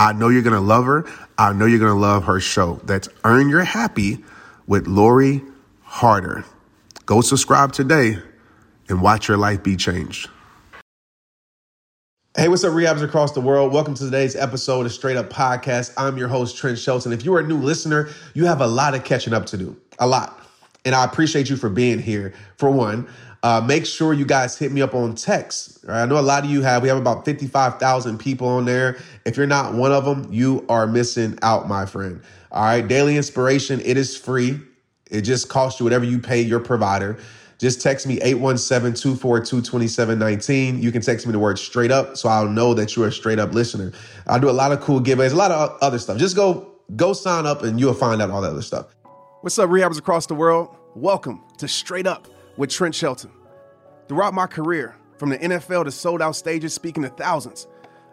I 0.00 0.12
know 0.12 0.28
you're 0.28 0.42
going 0.42 0.54
to 0.54 0.60
love 0.60 0.84
her. 0.84 1.04
I 1.36 1.52
know 1.52 1.66
you're 1.66 1.80
going 1.80 1.92
to 1.92 1.98
love 1.98 2.24
her 2.24 2.38
show. 2.38 2.80
That's 2.84 3.08
Earn 3.24 3.48
Your 3.48 3.64
Happy 3.64 4.24
with 4.68 4.86
Lori 4.86 5.42
Harder. 5.82 6.44
Go 7.04 7.20
subscribe 7.20 7.72
today 7.72 8.18
and 8.88 9.02
watch 9.02 9.26
your 9.26 9.36
life 9.36 9.64
be 9.64 9.76
changed. 9.76 10.30
Hey, 12.36 12.46
what's 12.46 12.62
up, 12.62 12.72
rehabs 12.74 13.02
across 13.02 13.32
the 13.32 13.40
world? 13.40 13.72
Welcome 13.72 13.94
to 13.94 14.04
today's 14.04 14.36
episode 14.36 14.86
of 14.86 14.92
Straight 14.92 15.16
Up 15.16 15.30
Podcast. 15.30 15.92
I'm 15.96 16.16
your 16.16 16.28
host, 16.28 16.56
Trent 16.56 16.78
Shelton. 16.78 17.12
If 17.12 17.24
you're 17.24 17.40
a 17.40 17.46
new 17.46 17.58
listener, 17.58 18.10
you 18.34 18.46
have 18.46 18.60
a 18.60 18.66
lot 18.68 18.94
of 18.94 19.02
catching 19.02 19.34
up 19.34 19.46
to 19.46 19.56
do. 19.56 19.76
A 19.98 20.06
lot. 20.06 20.40
And 20.84 20.94
I 20.94 21.04
appreciate 21.04 21.50
you 21.50 21.56
for 21.56 21.68
being 21.68 21.98
here, 21.98 22.32
for 22.56 22.70
one. 22.70 23.08
Uh, 23.42 23.62
make 23.64 23.86
sure 23.86 24.12
you 24.12 24.24
guys 24.24 24.58
hit 24.58 24.72
me 24.72 24.82
up 24.82 24.94
on 24.94 25.14
text. 25.14 25.84
Right? 25.84 26.02
I 26.02 26.06
know 26.06 26.18
a 26.18 26.20
lot 26.20 26.44
of 26.44 26.50
you 26.50 26.62
have. 26.62 26.82
We 26.82 26.88
have 26.88 26.98
about 26.98 27.24
55,000 27.24 28.18
people 28.18 28.48
on 28.48 28.64
there. 28.64 28.98
If 29.24 29.36
you're 29.36 29.46
not 29.46 29.74
one 29.74 29.92
of 29.92 30.04
them, 30.04 30.26
you 30.32 30.64
are 30.68 30.86
missing 30.86 31.38
out, 31.42 31.68
my 31.68 31.86
friend. 31.86 32.20
All 32.50 32.64
right. 32.64 32.86
Daily 32.86 33.16
inspiration, 33.16 33.80
it 33.84 33.96
is 33.96 34.16
free. 34.16 34.60
It 35.10 35.22
just 35.22 35.48
costs 35.48 35.80
you 35.80 35.84
whatever 35.84 36.04
you 36.04 36.18
pay 36.18 36.40
your 36.40 36.60
provider. 36.60 37.18
Just 37.58 37.80
text 37.80 38.06
me 38.06 38.18
817-242-2719. 38.20 40.80
You 40.80 40.92
can 40.92 41.02
text 41.02 41.26
me 41.26 41.32
the 41.32 41.40
word 41.40 41.58
straight 41.58 41.90
up 41.90 42.16
so 42.16 42.28
I'll 42.28 42.48
know 42.48 42.72
that 42.74 42.94
you're 42.94 43.08
a 43.08 43.12
straight 43.12 43.40
up 43.40 43.52
listener. 43.52 43.92
I 44.28 44.38
do 44.38 44.48
a 44.48 44.52
lot 44.52 44.70
of 44.70 44.80
cool 44.80 45.00
giveaways, 45.00 45.32
a 45.32 45.36
lot 45.36 45.50
of 45.50 45.76
other 45.80 45.98
stuff. 45.98 46.18
Just 46.18 46.36
go 46.36 46.70
go 46.94 47.12
sign 47.12 47.46
up 47.46 47.64
and 47.64 47.80
you'll 47.80 47.94
find 47.94 48.22
out 48.22 48.30
all 48.30 48.40
that 48.42 48.50
other 48.50 48.62
stuff. 48.62 48.94
What's 49.40 49.58
up, 49.58 49.70
rehabbers 49.70 49.98
across 49.98 50.26
the 50.26 50.34
world? 50.34 50.76
Welcome 50.94 51.42
to 51.58 51.66
Straight 51.66 52.06
Up 52.06 52.28
with 52.58 52.70
Trent 52.70 52.94
Shelton. 52.94 53.30
Throughout 54.08 54.34
my 54.34 54.46
career, 54.46 54.96
from 55.16 55.30
the 55.30 55.38
NFL 55.38 55.84
to 55.84 55.90
sold 55.90 56.20
out 56.20 56.36
stages 56.36 56.74
speaking 56.74 57.04
to 57.04 57.08
thousands, 57.08 57.68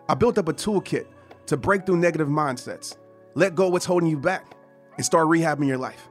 I 0.08 0.14
built 0.14 0.38
up 0.38 0.48
a 0.48 0.54
toolkit 0.54 1.08
to 1.48 1.58
break 1.58 1.86
through 1.86 1.98
negative 1.98 2.28
mindsets, 2.28 2.96
let 3.34 3.56
go 3.56 3.68
what's 3.70 3.86
holding 3.86 4.08
you 4.08 4.18
back, 4.18 4.56
and 4.98 5.06
start 5.06 5.28
rehabbing 5.28 5.68
your 5.68 5.80
life. 5.80 6.08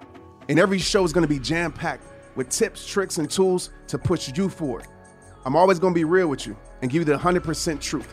And 0.48 0.58
every 0.58 0.78
show 0.78 1.04
is 1.04 1.12
gonna 1.12 1.28
be 1.28 1.38
jam 1.38 1.72
packed 1.72 2.04
with 2.34 2.48
tips, 2.48 2.84
tricks, 2.86 3.18
and 3.18 3.30
tools 3.30 3.70
to 3.86 3.98
push 3.98 4.30
you 4.36 4.48
forward. 4.48 4.86
I'm 5.46 5.54
always 5.54 5.78
gonna 5.78 5.94
be 5.94 6.04
real 6.04 6.26
with 6.26 6.46
you 6.46 6.56
and 6.82 6.90
give 6.90 7.00
you 7.00 7.06
the 7.06 7.16
100% 7.16 7.80
truth, 7.80 8.12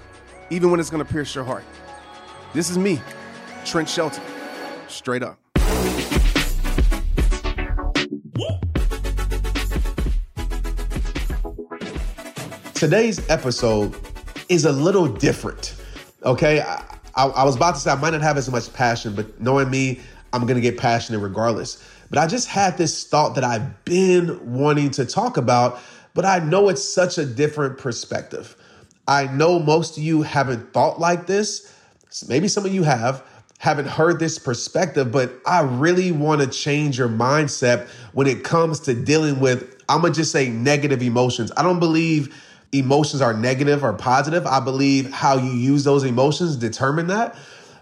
even 0.51 0.69
when 0.69 0.79
it's 0.79 0.91
gonna 0.91 1.03
pierce 1.03 1.34
your 1.34 1.44
heart. 1.44 1.63
This 2.53 2.69
is 2.69 2.78
me, 2.78 3.01
Trent 3.66 3.90
Shelton, 3.90 4.24
straight 4.88 5.24
up. 5.24 5.40
Today's 12.81 13.30
episode 13.30 13.96
is 14.50 14.66
a 14.66 14.72
little 14.72 15.06
different. 15.06 15.75
Okay. 16.24 16.62
I, 16.62 16.84
I, 17.14 17.28
I, 17.28 17.44
was 17.44 17.56
about 17.56 17.75
to 17.75 17.80
say 17.80 17.92
I 17.92 17.96
might 17.96 18.09
not 18.09 18.24
have 18.24 18.38
as 18.38 18.50
much 18.50 18.74
passion, 18.74 19.14
but 19.14 19.40
knowing 19.40 19.69
me, 19.69 20.00
I'm 20.34 20.47
going 20.47 20.56
to 20.56 20.62
get 20.62 20.80
passionate 20.80 21.19
regardless. 21.19 21.88
But 22.09 22.18
I 22.18 22.25
just 22.25 22.47
had 22.47 22.80
this 22.80 23.03
thought 23.03 23.36
that 23.36 23.44
I've 23.44 23.86
been 23.86 24.56
wanting 24.56 24.90
to 24.94 25.06
talk 25.06 25.38
about, 25.38 25.80
but 26.16 26.25
I 26.25 26.40
know 26.40 26.69
it's 26.69 26.84
such 26.84 27.19
a 27.19 27.25
different 27.25 27.78
perspective. 27.78 28.56
I 29.08 29.28
know 29.28 29.59
most 29.59 29.98
of 29.98 30.02
you 30.02 30.24
haven't 30.24 30.74
thought 30.74 31.00
like 31.00 31.28
this. 31.28 31.72
Maybe 32.28 32.48
some 32.48 32.66
of 32.66 32.74
you 32.74 32.81
have, 32.81 33.24
haven't 33.59 33.90
heard 33.90 34.19
this 34.19 34.40
perspective, 34.40 35.12
but 35.12 35.31
I 35.46 35.62
really 35.62 36.12
want 36.12 36.42
to 36.42 36.48
change 36.48 36.98
your 36.98 37.09
mindset 37.09 37.88
when 38.13 38.25
it 38.25 38.44
comes 38.44 38.80
to 38.80 38.96
dealing 38.96 39.40
with, 39.40 39.84
I'm 39.88 40.02
going 40.02 40.13
to 40.13 40.19
just 40.19 40.31
say 40.31 40.50
negative 40.50 41.03
emotions. 41.03 41.52
I 41.56 41.62
don't 41.62 41.80
believe 41.80 42.36
emotions 42.71 43.21
are 43.21 43.33
negative 43.33 43.83
or 43.83 43.93
positive. 43.93 44.45
I 44.45 44.59
believe 44.59 45.11
how 45.11 45.37
you 45.37 45.51
use 45.51 45.83
those 45.83 46.03
emotions 46.03 46.55
determine 46.55 47.07
that. 47.07 47.35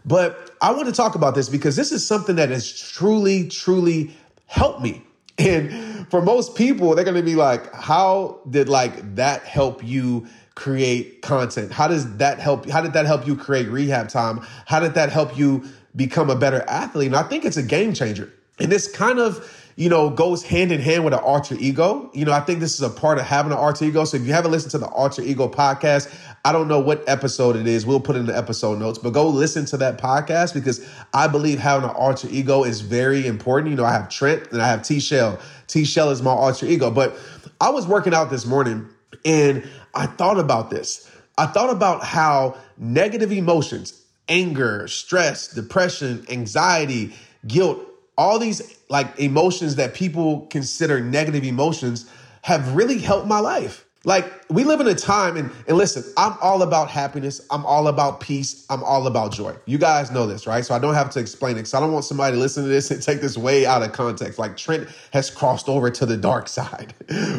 But 0.05 0.51
I 0.61 0.71
want 0.71 0.87
to 0.87 0.93
talk 0.93 1.15
about 1.15 1.35
this 1.35 1.49
because 1.49 1.75
this 1.75 1.91
is 1.91 2.05
something 2.05 2.35
that 2.37 2.49
has 2.49 2.71
truly, 2.79 3.47
truly 3.47 4.15
helped 4.45 4.81
me. 4.81 5.03
And 5.39 6.05
for 6.09 6.21
most 6.21 6.55
people, 6.55 6.95
they're 6.95 7.05
going 7.05 7.15
to 7.15 7.23
be 7.23 7.35
like, 7.35 7.73
how 7.73 8.41
did 8.49 8.67
like 8.67 9.15
that 9.15 9.43
help 9.43 9.81
you 9.81 10.27
create 10.55 11.21
content? 11.21 11.71
How 11.71 11.87
does 11.87 12.17
that 12.17 12.39
help? 12.39 12.69
How 12.69 12.81
did 12.81 12.91
that 12.91 13.05
help 13.05 13.25
you 13.25 13.37
create 13.37 13.69
rehab 13.69 14.09
time? 14.09 14.45
How 14.65 14.81
did 14.81 14.95
that 14.95 15.13
help 15.13 15.37
you 15.37 15.63
become 15.95 16.29
a 16.29 16.35
better 16.35 16.65
athlete? 16.67 17.07
And 17.07 17.15
I 17.15 17.23
think 17.23 17.45
it's 17.45 17.55
a 17.55 17.63
game 17.63 17.93
changer. 17.93 18.33
And 18.59 18.69
this 18.69 18.91
kind 18.91 19.17
of 19.17 19.58
you 19.79 19.87
know, 19.87 20.09
goes 20.09 20.43
hand 20.43 20.73
in 20.73 20.81
hand 20.81 21.05
with 21.05 21.13
an 21.13 21.21
alter 21.21 21.55
ego. 21.57 22.11
You 22.13 22.25
know, 22.25 22.33
I 22.33 22.41
think 22.41 22.59
this 22.59 22.73
is 22.73 22.81
a 22.81 22.89
part 22.89 23.17
of 23.17 23.23
having 23.23 23.53
an 23.53 23.57
alter 23.57 23.85
ego. 23.85 24.03
So 24.03 24.17
if 24.17 24.27
you 24.27 24.33
haven't 24.33 24.51
listened 24.51 24.71
to 24.71 24.77
the 24.77 24.87
alter 24.87 25.21
ego 25.21 25.47
podcast, 25.47 26.13
I 26.43 26.51
don't 26.51 26.67
know 26.67 26.81
what 26.81 27.01
episode 27.07 27.55
it 27.55 27.65
is. 27.65 27.85
We'll 27.85 28.01
put 28.01 28.17
in 28.17 28.25
the 28.25 28.37
episode 28.37 28.77
notes, 28.77 28.99
but 28.99 29.11
go 29.11 29.29
listen 29.29 29.63
to 29.67 29.77
that 29.77 29.97
podcast 29.97 30.53
because 30.53 30.85
I 31.13 31.27
believe 31.27 31.59
having 31.59 31.89
an 31.89 31.95
alter 31.95 32.27
ego 32.29 32.65
is 32.65 32.81
very 32.81 33.25
important. 33.25 33.71
You 33.71 33.77
know, 33.77 33.85
I 33.85 33.93
have 33.93 34.09
Trent 34.09 34.51
and 34.51 34.61
I 34.61 34.67
have 34.67 34.83
T 34.83 34.99
Shell. 34.99 35.39
T 35.67 35.85
Shell 35.85 36.09
is 36.09 36.21
my 36.21 36.31
alter 36.31 36.65
ego. 36.65 36.91
But 36.91 37.17
I 37.61 37.69
was 37.69 37.87
working 37.87 38.13
out 38.13 38.29
this 38.29 38.45
morning 38.45 38.85
and 39.23 39.65
I 39.95 40.07
thought 40.07 40.39
about 40.39 40.71
this. 40.71 41.09
I 41.37 41.45
thought 41.45 41.69
about 41.69 42.03
how 42.03 42.57
negative 42.77 43.31
emotions, 43.31 44.03
anger, 44.27 44.89
stress, 44.89 45.47
depression, 45.47 46.25
anxiety, 46.29 47.13
guilt, 47.47 47.79
all 48.19 48.37
these 48.37 48.77
like 48.89 49.17
emotions 49.17 49.77
that 49.77 49.93
people 49.93 50.41
consider 50.47 50.99
negative 50.99 51.45
emotions 51.45 52.11
have 52.41 52.75
really 52.75 52.99
helped 52.99 53.25
my 53.25 53.39
life. 53.39 53.85
Like 54.03 54.25
we 54.49 54.65
live 54.65 54.81
in 54.81 54.87
a 54.87 54.93
time 54.93 55.37
and, 55.37 55.49
and 55.67 55.77
listen, 55.77 56.03
I'm 56.17 56.35
all 56.41 56.61
about 56.61 56.89
happiness. 56.89 57.39
I'm 57.49 57.65
all 57.65 57.87
about 57.87 58.19
peace. 58.19 58.65
I'm 58.69 58.83
all 58.83 59.07
about 59.07 59.31
joy. 59.31 59.55
You 59.65 59.77
guys 59.77 60.11
know 60.11 60.27
this, 60.27 60.45
right? 60.45 60.65
So 60.65 60.75
I 60.75 60.79
don't 60.79 60.95
have 60.95 61.09
to 61.11 61.19
explain 61.19 61.53
it 61.53 61.59
because 61.59 61.73
I 61.73 61.79
don't 61.79 61.93
want 61.93 62.03
somebody 62.03 62.35
to 62.35 62.39
listen 62.39 62.63
to 62.63 62.69
this 62.69 62.91
and 62.91 63.01
take 63.09 63.21
this 63.21 63.37
way 63.37 63.65
out 63.65 63.83
of 63.83 63.93
context. 63.93 64.37
Like 64.37 64.57
Trent 64.57 64.89
has 65.13 65.29
crossed 65.29 65.69
over 65.69 65.89
to 65.89 66.05
the 66.05 66.17
dark 66.17 66.47
side. 66.59 66.93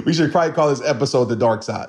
we 0.07 0.15
should 0.15 0.33
probably 0.33 0.55
call 0.55 0.71
this 0.71 0.83
episode 0.83 1.27
the 1.27 1.37
dark 1.37 1.63
side. 1.63 1.89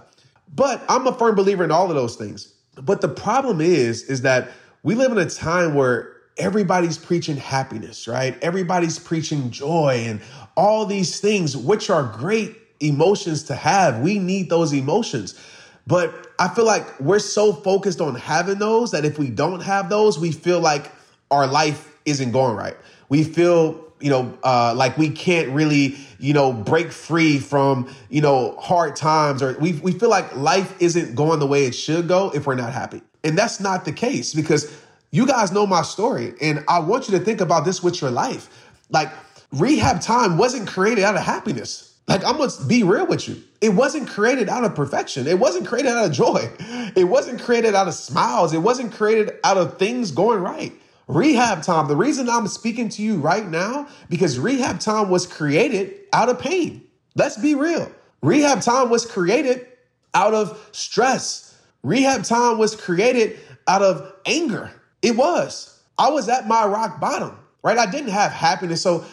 But 0.54 0.84
I'm 0.90 1.08
a 1.08 1.14
firm 1.18 1.36
believer 1.36 1.64
in 1.64 1.72
all 1.72 1.90
of 1.90 1.96
those 1.96 2.18
things. 2.18 2.54
But 2.76 3.00
the 3.00 3.10
problem 3.10 3.62
is, 3.62 4.04
is 4.04 4.22
that 4.24 4.50
we 4.84 4.96
live 4.96 5.14
in 5.14 5.18
a 5.18 5.30
time 5.30 5.76
where 5.76 6.21
everybody's 6.38 6.98
preaching 6.98 7.38
happiness, 7.38 8.08
right? 8.08 8.38
Everybody's 8.42 9.00
preaching 9.00 9.52
joy 9.52 10.04
and 10.08 10.22
all 10.56 10.86
these 10.86 11.20
things, 11.20 11.56
which 11.56 11.90
are 11.90 12.04
great 12.04 12.56
emotions 12.80 13.44
to 13.44 13.56
have. 13.56 14.00
We 14.00 14.20
need 14.20 14.50
those 14.50 14.74
emotions. 14.74 15.40
But 15.88 16.28
I 16.40 16.48
feel 16.48 16.66
like 16.66 17.00
we're 17.00 17.20
so 17.20 17.54
focused 17.54 18.02
on 18.02 18.16
having 18.16 18.60
those 18.60 18.92
that 18.92 19.06
if 19.06 19.20
we 19.20 19.30
don't 19.30 19.62
have 19.62 19.90
those, 19.90 20.20
we 20.20 20.32
feel 20.32 20.60
like 20.60 20.92
our 21.30 21.48
life 21.48 21.96
isn't 22.06 22.32
going 22.32 22.56
right. 22.56 22.78
We 23.10 23.24
feel, 23.24 23.92
you 24.00 24.10
know, 24.10 24.38
uh, 24.44 24.74
like 24.76 24.98
we 24.98 25.10
can't 25.10 25.50
really, 25.50 25.98
you 26.20 26.34
know, 26.34 26.54
break 26.54 26.92
free 26.92 27.40
from, 27.40 27.94
you 28.10 28.22
know, 28.22 28.56
hard 28.58 28.96
times 28.96 29.42
or 29.42 29.58
we, 29.60 29.74
we 29.74 29.92
feel 29.92 30.10
like 30.10 30.36
life 30.36 30.76
isn't 30.82 31.16
going 31.16 31.40
the 31.40 31.48
way 31.48 31.66
it 31.66 31.76
should 31.76 32.08
go 32.08 32.32
if 32.32 32.48
we're 32.48 32.56
not 32.56 32.74
happy. 32.74 33.02
And 33.24 33.38
that's 33.38 33.60
not 33.60 33.86
the 33.86 33.92
case 33.92 34.34
because 34.34 34.72
you 35.12 35.28
guys 35.28 35.52
know 35.52 35.68
my 35.68 35.82
story, 35.82 36.34
and 36.42 36.64
I 36.68 36.80
want 36.80 37.08
you 37.10 37.18
to 37.18 37.24
think 37.24 37.42
about 37.42 37.66
this 37.66 37.84
with 37.84 38.02
your 38.02 38.12
life. 38.12 38.50
Like, 38.90 39.12
rehab 39.52 40.02
time 40.02 40.38
wasn't 40.38 40.68
created 40.68 41.04
out 41.04 41.16
of 41.16 41.22
happiness. 41.22 41.96
Like, 42.08 42.26
I'm 42.26 42.38
gonna 42.38 42.52
be 42.68 42.84
real 42.84 43.06
with 43.06 43.28
you. 43.28 43.42
It 43.60 43.70
wasn't 43.70 44.08
created 44.08 44.50
out 44.50 44.64
of 44.64 44.74
perfection. 44.74 45.28
It 45.28 45.38
wasn't 45.38 45.68
created 45.68 45.90
out 45.92 46.06
of 46.06 46.12
joy. 46.12 46.50
It 46.94 47.06
wasn't 47.06 47.42
created 47.42 47.74
out 47.74 47.88
of 47.88 47.94
smiles. 47.94 48.52
It 48.54 48.58
wasn't 48.58 48.92
created 48.92 49.32
out 49.46 49.58
of 49.58 49.78
things 49.78 50.12
going 50.12 50.40
right. 50.40 50.74
Rehab 51.08 51.64
time, 51.64 51.88
the 51.88 51.96
reason 51.96 52.30
I'm 52.30 52.48
speaking 52.48 52.90
to 52.90 53.02
you 53.02 53.16
right 53.16 53.48
now, 53.48 53.88
because 54.10 54.38
rehab 54.38 54.82
time 54.82 55.10
was 55.10 55.26
created 55.26 55.94
out 56.12 56.28
of 56.28 56.40
pain. 56.40 56.84
Let's 57.16 57.38
be 57.38 57.56
real. 57.56 57.90
Rehab 58.22 58.62
time 58.62 58.90
was 58.90 59.06
created 59.06 59.68
out 60.14 60.34
of 60.34 60.70
stress. 60.74 61.58
Rehab 61.82 62.24
time 62.24 62.58
was 62.58 62.76
created 62.76 63.40
out 63.68 63.82
of 63.82 64.14
anger. 64.26 64.72
It 65.02 65.16
was. 65.16 65.80
I 65.98 66.10
was 66.10 66.30
at 66.30 66.48
my 66.48 66.66
rock 66.66 67.00
bottom, 67.00 67.38
right? 67.64 67.78
I 67.78 67.90
didn't 67.90 68.12
have 68.12 68.32
happiness. 68.32 68.82
So 68.82 69.06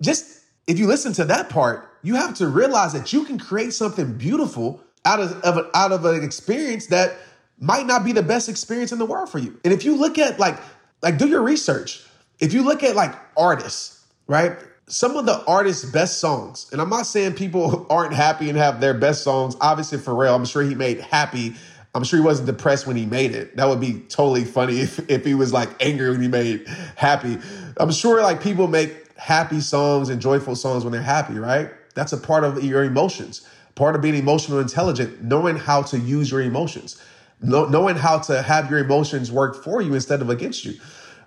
just 0.00 0.40
if 0.66 0.78
you 0.78 0.86
listen 0.86 1.12
to 1.14 1.24
that 1.26 1.48
part, 1.48 1.88
you 2.02 2.14
have 2.16 2.34
to 2.34 2.48
realize 2.48 2.92
that 2.92 3.12
you 3.12 3.24
can 3.24 3.38
create 3.38 3.72
something 3.72 4.16
beautiful 4.16 4.82
out 5.04 5.20
of, 5.20 5.32
of 5.42 5.70
out 5.74 5.92
of 5.92 6.04
an 6.04 6.22
experience 6.22 6.86
that 6.86 7.16
might 7.58 7.86
not 7.86 8.04
be 8.04 8.12
the 8.12 8.22
best 8.22 8.48
experience 8.48 8.92
in 8.92 8.98
the 8.98 9.06
world 9.06 9.28
for 9.28 9.38
you. 9.38 9.58
And 9.64 9.72
if 9.72 9.84
you 9.84 9.96
look 9.96 10.18
at 10.18 10.38
like 10.38 10.58
like 11.02 11.18
do 11.18 11.28
your 11.28 11.42
research. 11.42 12.04
If 12.38 12.52
you 12.52 12.62
look 12.62 12.82
at 12.82 12.96
like 12.96 13.14
artists, 13.36 14.04
right? 14.26 14.56
Some 14.86 15.16
of 15.16 15.26
the 15.26 15.44
artists' 15.46 15.84
best 15.84 16.18
songs, 16.18 16.68
and 16.72 16.80
I'm 16.80 16.90
not 16.90 17.06
saying 17.06 17.34
people 17.34 17.86
aren't 17.90 18.14
happy 18.14 18.48
and 18.48 18.58
have 18.58 18.80
their 18.80 18.94
best 18.94 19.22
songs. 19.22 19.56
Obviously, 19.60 19.98
Pharrell, 19.98 20.34
I'm 20.34 20.44
sure 20.44 20.62
he 20.62 20.74
made 20.74 21.00
happy. 21.00 21.54
I'm 21.94 22.04
sure 22.04 22.18
he 22.18 22.24
wasn't 22.24 22.46
depressed 22.46 22.86
when 22.86 22.96
he 22.96 23.04
made 23.04 23.34
it. 23.34 23.56
That 23.56 23.68
would 23.68 23.80
be 23.80 24.00
totally 24.08 24.44
funny 24.44 24.80
if, 24.80 25.10
if 25.10 25.24
he 25.24 25.34
was 25.34 25.52
like 25.52 25.70
angry 25.80 26.10
when 26.10 26.22
he 26.22 26.28
made 26.28 26.66
happy. 26.96 27.38
I'm 27.76 27.92
sure 27.92 28.22
like 28.22 28.42
people 28.42 28.66
make 28.66 29.16
happy 29.16 29.60
songs 29.60 30.08
and 30.08 30.20
joyful 30.20 30.56
songs 30.56 30.84
when 30.84 30.92
they're 30.92 31.02
happy, 31.02 31.34
right? 31.34 31.70
That's 31.94 32.12
a 32.12 32.18
part 32.18 32.44
of 32.44 32.62
your 32.64 32.84
emotions, 32.84 33.46
part 33.74 33.94
of 33.94 34.02
being 34.02 34.14
emotional 34.14 34.58
intelligent, 34.58 35.22
knowing 35.22 35.56
how 35.56 35.82
to 35.82 35.98
use 35.98 36.30
your 36.30 36.40
emotions 36.40 37.00
knowing 37.42 37.96
how 37.96 38.18
to 38.18 38.42
have 38.42 38.70
your 38.70 38.78
emotions 38.78 39.30
work 39.32 39.62
for 39.62 39.82
you 39.82 39.94
instead 39.94 40.22
of 40.22 40.30
against 40.30 40.64
you. 40.64 40.74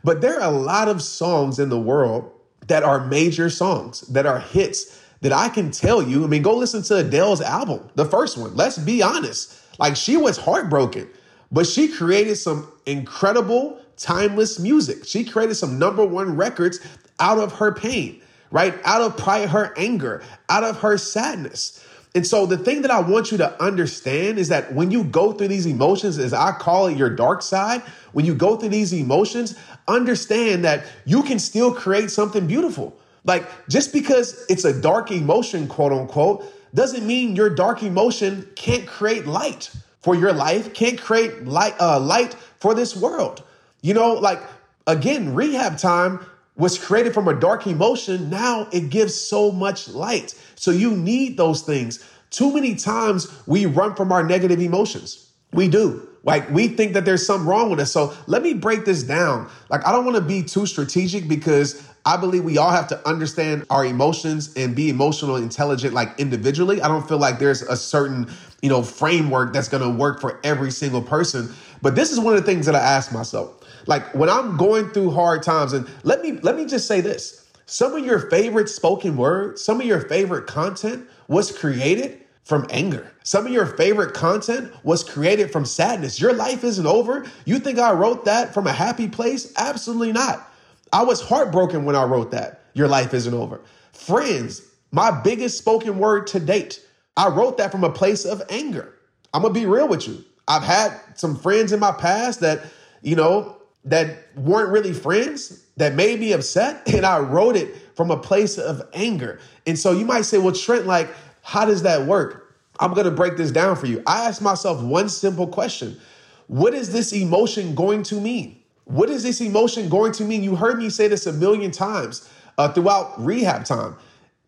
But 0.04 0.22
there 0.22 0.40
are 0.40 0.50
a 0.50 0.58
lot 0.58 0.88
of 0.88 1.02
songs 1.02 1.60
in 1.60 1.70
the 1.70 1.80
world 1.80 2.32
that 2.68 2.84
are 2.84 3.06
major 3.06 3.50
songs, 3.50 4.02
that 4.02 4.26
are 4.26 4.40
hits 4.40 5.02
that 5.22 5.34
I 5.34 5.50
can 5.50 5.72
tell 5.72 6.02
you. 6.02 6.24
I 6.24 6.28
mean, 6.28 6.42
go 6.42 6.56
listen 6.56 6.84
to 6.84 6.98
Adele's 6.98 7.42
album, 7.42 7.90
the 7.96 8.06
first 8.06 8.38
one. 8.38 8.56
Let's 8.56 8.78
be 8.78 9.02
honest. 9.02 9.60
Like, 9.80 9.96
she 9.96 10.18
was 10.18 10.38
heartbroken, 10.38 11.10
but 11.52 11.68
she 11.68 11.88
created 11.88 12.36
some 12.36 12.72
incredible, 12.86 13.80
timeless 13.98 14.60
music. 14.60 15.06
She 15.06 15.24
created 15.24 15.56
some 15.56 15.80
number 15.80 16.06
one 16.06 16.36
records 16.36 16.80
out 17.20 17.40
of 17.40 17.54
her 17.54 17.74
pain, 17.74 18.22
right? 18.52 18.76
Out 18.84 19.02
of 19.02 19.18
probably 19.18 19.48
her 19.48 19.74
anger, 19.78 20.22
out 20.50 20.64
of 20.64 20.80
her 20.80 20.98
sadness. 20.98 21.84
And 22.16 22.26
so 22.26 22.46
the 22.46 22.58
thing 22.58 22.82
that 22.84 22.92
I 22.92 23.02
want 23.02 23.32
you 23.32 23.38
to 23.40 23.62
understand 23.62 24.40
is 24.40 24.48
that 24.48 24.74
when 24.74 24.90
you 24.90 25.04
go 25.04 25.34
through 25.34 25.50
these 25.50 25.66
emotions, 25.66 26.18
as 26.18 26.32
I 26.32 26.54
call 26.54 26.88
it 26.88 26.98
your 26.98 27.10
dark 27.10 27.42
side, 27.42 27.82
when 28.14 28.24
you 28.24 28.34
go 28.34 28.56
through 28.56 28.70
these 28.70 28.94
emotions, 28.94 29.56
understand 29.90 30.64
that 30.64 30.86
you 31.04 31.24
can 31.24 31.40
still 31.40 31.74
create 31.74 32.10
something 32.10 32.48
beautiful. 32.48 32.98
Like 33.26 33.50
just 33.68 33.92
because 33.92 34.46
it's 34.48 34.64
a 34.64 34.80
dark 34.80 35.12
emotion, 35.12 35.68
quote 35.68 35.92
unquote, 35.92 36.46
doesn't 36.76 37.06
mean 37.06 37.36
your 37.36 37.50
dark 37.50 37.82
emotion 37.84 38.48
can't 38.56 38.86
create 38.86 39.26
light 39.26 39.72
for 40.02 40.14
your 40.16 40.34
life, 40.34 40.74
can't 40.74 41.02
create 41.02 41.46
light, 41.46 41.74
uh, 41.80 42.00
light 42.00 42.36
for 42.60 42.76
this 42.76 42.96
world. 42.96 43.44
You 43.82 43.94
know, 43.94 44.14
like 44.14 44.42
again, 44.86 45.34
rehab 45.34 45.78
time 45.78 46.26
was 46.58 46.78
created 46.78 47.14
from 47.14 47.28
a 47.28 47.34
dark 47.34 47.68
emotion, 47.68 48.30
now 48.30 48.68
it 48.72 48.90
gives 48.90 49.14
so 49.14 49.52
much 49.52 49.90
light. 49.90 50.34
So 50.56 50.72
you 50.72 50.96
need 50.96 51.38
those 51.38 51.62
things. 51.62 52.04
Too 52.30 52.54
many 52.54 52.76
times 52.76 53.28
we 53.46 53.66
run 53.66 53.96
from 53.96 54.12
our 54.12 54.24
negative 54.24 54.60
emotions. 54.60 55.32
We 55.52 55.68
do. 55.68 56.08
Like 56.24 56.50
we 56.50 56.68
think 56.70 56.94
that 56.94 57.06
there's 57.06 57.26
something 57.26 57.48
wrong 57.48 57.70
with 57.70 57.80
us. 57.80 57.92
So 57.92 58.14
let 58.28 58.42
me 58.42 58.54
break 58.54 58.86
this 58.86 59.04
down. 59.04 59.50
Like 59.70 59.86
I 59.86 59.92
don't 59.92 60.06
want 60.06 60.16
to 60.16 60.24
be 60.24 60.44
too 60.44 60.66
strategic 60.66 61.28
because 61.28 61.88
I 62.06 62.18
believe 62.18 62.44
we 62.44 62.60
all 62.60 62.70
have 62.70 62.88
to 62.90 63.08
understand 63.08 63.66
our 63.72 63.84
emotions 63.84 64.54
and 64.56 64.76
be 64.76 64.90
emotional 64.90 65.38
intelligent 65.38 65.94
like 65.94 66.20
individually. 66.20 66.80
I 66.82 66.88
don't 66.88 67.08
feel 67.08 67.18
like 67.18 67.40
there's 67.40 67.64
a 67.64 67.76
certain, 67.76 68.30
you 68.62 68.70
know, 68.70 68.84
framework 68.84 69.54
that's 69.54 69.68
going 69.68 69.82
to 69.82 69.90
work 69.90 70.22
for 70.22 70.40
every 70.44 70.70
single 70.70 71.02
person. 71.02 71.52
But 71.82 71.96
this 71.96 72.12
is 72.12 72.20
one 72.20 72.36
of 72.36 72.46
the 72.46 72.46
things 72.46 72.68
that 72.68 72.76
I 72.76 72.80
ask 72.80 73.12
myself. 73.12 73.64
Like 73.88 74.14
when 74.14 74.30
I'm 74.30 74.56
going 74.56 74.90
through 74.90 75.12
hard 75.12 75.42
times 75.42 75.74
and 75.74 75.90
let 76.04 76.22
me 76.22 76.34
let 76.44 76.56
me 76.56 76.66
just 76.66 76.88
say 76.88 77.02
this. 77.02 77.42
Some 77.66 77.96
of 77.96 78.06
your 78.06 78.30
favorite 78.30 78.70
spoken 78.70 79.18
words, 79.18 79.64
some 79.64 79.82
of 79.82 79.88
your 79.88 80.02
favorite 80.02 80.46
content 80.46 81.10
was 81.28 81.52
created 81.52 82.22
from 82.44 82.68
anger. 82.70 83.12
Some 83.24 83.48
of 83.48 83.52
your 83.52 83.66
favorite 83.66 84.14
content 84.14 84.72
was 84.84 85.04
created 85.04 85.52
from 85.52 85.66
sadness. 85.66 86.22
Your 86.22 86.34
life 86.34 86.64
isn't 86.64 86.86
over. 86.86 87.26
You 87.46 87.58
think 87.58 87.80
I 87.80 87.92
wrote 87.94 88.26
that 88.26 88.54
from 88.54 88.68
a 88.68 88.72
happy 88.72 89.08
place? 89.08 89.52
Absolutely 89.58 90.14
not. 90.14 90.52
I 90.96 91.04
was 91.04 91.20
heartbroken 91.20 91.84
when 91.84 91.98
I 91.98 92.06
wrote 92.06 92.32
that. 92.32 92.62
Your 92.74 92.88
life 92.88 93.14
isn't 93.14 93.34
over. 93.34 93.60
Friends, 93.92 94.62
my 94.94 95.12
biggest 95.12 95.58
spoken 95.58 96.00
word 96.00 96.26
to 96.28 96.40
date. 96.40 96.82
I 97.18 97.28
wrote 97.28 97.58
that 97.58 97.70
from 97.70 97.84
a 97.84 97.92
place 97.92 98.24
of 98.24 98.42
anger. 98.50 98.94
I'm 99.34 99.42
to 99.54 99.60
be 99.60 99.66
real 99.66 99.90
with 99.90 100.08
you. 100.08 100.24
I've 100.48 100.64
had 100.64 100.98
some 101.16 101.36
friends 101.36 101.74
in 101.74 101.82
my 101.82 101.92
past 101.92 102.40
that, 102.40 102.62
you 103.02 103.18
know, 103.18 103.58
that 103.84 104.20
weren't 104.38 104.70
really 104.72 104.94
friends 104.94 105.66
that 105.76 105.96
made 105.96 106.22
me 106.22 106.32
upset 106.32 106.88
and 106.94 107.06
I 107.06 107.20
wrote 107.20 107.58
it 107.58 107.76
from 107.98 108.10
a 108.10 108.18
place 108.18 108.58
of 108.58 108.82
anger. 108.94 109.42
And 109.68 109.78
so 109.78 109.92
you 109.92 110.06
might 110.06 110.22
say, 110.22 110.38
well, 110.38 110.56
Trent, 110.56 110.86
like, 110.86 111.10
how 111.42 111.66
does 111.66 111.82
that 111.82 112.08
work? 112.08 112.56
I'm 112.80 112.96
to 112.96 113.12
break 113.12 113.36
this 113.36 113.52
down 113.52 113.76
for 113.76 113.88
you. 113.88 114.02
I 114.08 114.30
asked 114.30 114.42
myself 114.42 114.82
one 114.82 115.10
simple 115.10 115.48
question 115.48 116.00
What 116.48 116.74
is 116.74 116.94
this 116.94 117.12
emotion 117.12 117.76
going 117.76 118.04
to 118.04 118.22
mean? 118.22 118.62
What 118.86 119.10
is 119.10 119.24
this 119.24 119.42
emotion 119.42 119.90
going 119.90 120.12
to 120.14 120.24
mean? 120.24 120.44
You 120.44 120.56
heard 120.56 120.78
me 120.78 120.90
say 120.90 121.08
this 121.08 121.26
a 121.26 121.34
million 121.34 121.72
times 121.72 122.30
uh, 122.58 122.72
throughout 122.72 123.24
rehab 123.24 123.66
time. 123.66 123.96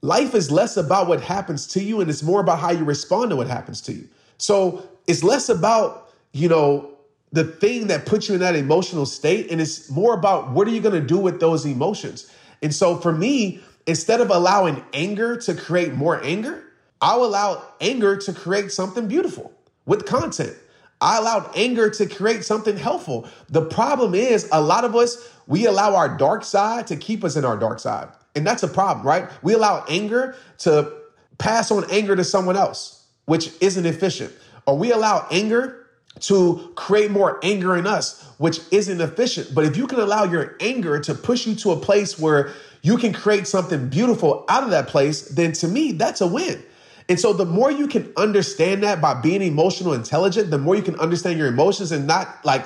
Life 0.02 0.36
is 0.36 0.52
less 0.52 0.78
about 0.78 1.08
what 1.08 1.22
happens 1.22 1.66
to 1.68 1.84
you 1.84 2.02
and 2.02 2.10
it's 2.10 2.24
more 2.24 2.40
about 2.40 2.60
how 2.60 2.72
you 2.72 2.84
respond 2.84 3.32
to 3.32 3.36
what 3.36 3.48
happens 3.48 3.82
to 3.82 3.94
you. 3.94 4.08
So 4.38 4.88
it's 5.08 5.24
less 5.24 5.50
about, 5.50 6.14
you 6.34 6.48
know, 6.48 6.92
the 7.32 7.44
thing 7.44 7.88
that 7.88 8.06
puts 8.06 8.30
you 8.30 8.36
in 8.36 8.42
that 8.42 8.56
emotional 8.56 9.06
state. 9.06 9.52
And 9.52 9.60
it's 9.60 9.90
more 9.90 10.14
about 10.14 10.52
what 10.52 10.68
are 10.68 10.72
you 10.72 10.82
going 10.82 10.96
to 11.00 11.06
do 11.06 11.18
with 11.18 11.40
those 11.40 11.66
emotions? 11.66 12.32
And 12.62 12.74
so 12.74 12.96
for 12.98 13.12
me, 13.12 13.60
instead 13.86 14.22
of 14.22 14.30
allowing 14.30 14.84
anger 14.94 15.36
to 15.38 15.56
create 15.56 15.94
more 15.94 16.24
anger, 16.24 16.64
I'll 17.02 17.26
allow 17.26 17.64
anger 17.82 18.18
to 18.18 18.34
create 18.34 18.72
something 18.72 19.08
beautiful 19.08 19.52
with 19.86 20.06
content. 20.06 20.56
I 21.00 21.18
allowed 21.18 21.52
anger 21.56 21.90
to 21.92 22.08
create 22.08 22.44
something 22.44 22.76
helpful. 22.76 23.28
The 23.50 23.66
problem 23.66 24.16
is, 24.16 24.50
a 24.52 24.62
lot 24.62 24.84
of 24.84 24.96
us, 24.96 25.32
we 25.46 25.66
allow 25.68 25.96
our 25.96 26.18
dark 26.18 26.44
side 26.44 26.88
to 26.88 26.96
keep 26.96 27.24
us 27.24 27.36
in 27.36 27.46
our 27.46 27.58
dark 27.58 27.80
side. 27.80 28.10
And 28.36 28.46
that's 28.46 28.64
a 28.64 28.68
problem, 28.68 29.06
right? 29.06 29.30
We 29.44 29.54
allow 29.54 29.86
anger 29.88 30.36
to 30.60 30.92
pass 31.38 31.72
on 31.72 31.90
anger 31.92 32.16
to 32.16 32.24
someone 32.24 32.58
else, 32.58 33.06
which 33.26 33.52
isn't 33.62 33.86
efficient. 33.86 34.34
Or 34.66 34.78
we 34.78 34.92
allow 34.92 35.28
anger 35.32 35.88
to 36.22 36.72
create 36.76 37.12
more 37.12 37.40
anger 37.44 37.78
in 37.78 37.86
us, 37.86 38.24
which 38.38 38.60
isn't 38.72 39.00
efficient. 39.00 39.54
But 39.54 39.66
if 39.66 39.78
you 39.78 39.88
can 39.88 40.00
allow 40.00 40.24
your 40.24 40.56
anger 40.60 41.00
to 41.02 41.14
push 41.14 41.46
you 41.46 41.56
to 41.56 41.72
a 41.72 41.78
place 41.78 42.18
where 42.20 42.54
you 42.82 42.98
can 42.98 43.14
create 43.14 43.48
something 43.48 43.90
beautiful 43.90 44.46
out 44.50 44.64
of 44.64 44.72
that 44.72 44.88
place, 44.88 45.30
then 45.30 45.52
to 45.54 45.68
me, 45.68 45.92
that's 45.92 46.22
a 46.22 46.28
win. 46.28 46.64
And 47.10 47.20
so 47.20 47.32
the 47.32 47.46
more 47.46 47.72
you 47.72 47.88
can 47.88 48.12
understand 48.18 48.84
that 48.84 49.00
by 49.00 49.14
being 49.14 49.42
emotional 49.42 49.94
intelligent, 49.94 50.52
the 50.52 50.58
more 50.58 50.76
you 50.76 50.82
can 50.82 51.00
understand 51.00 51.38
your 51.38 51.48
emotions 51.48 51.92
and 51.92 52.06
not 52.06 52.44
like 52.44 52.66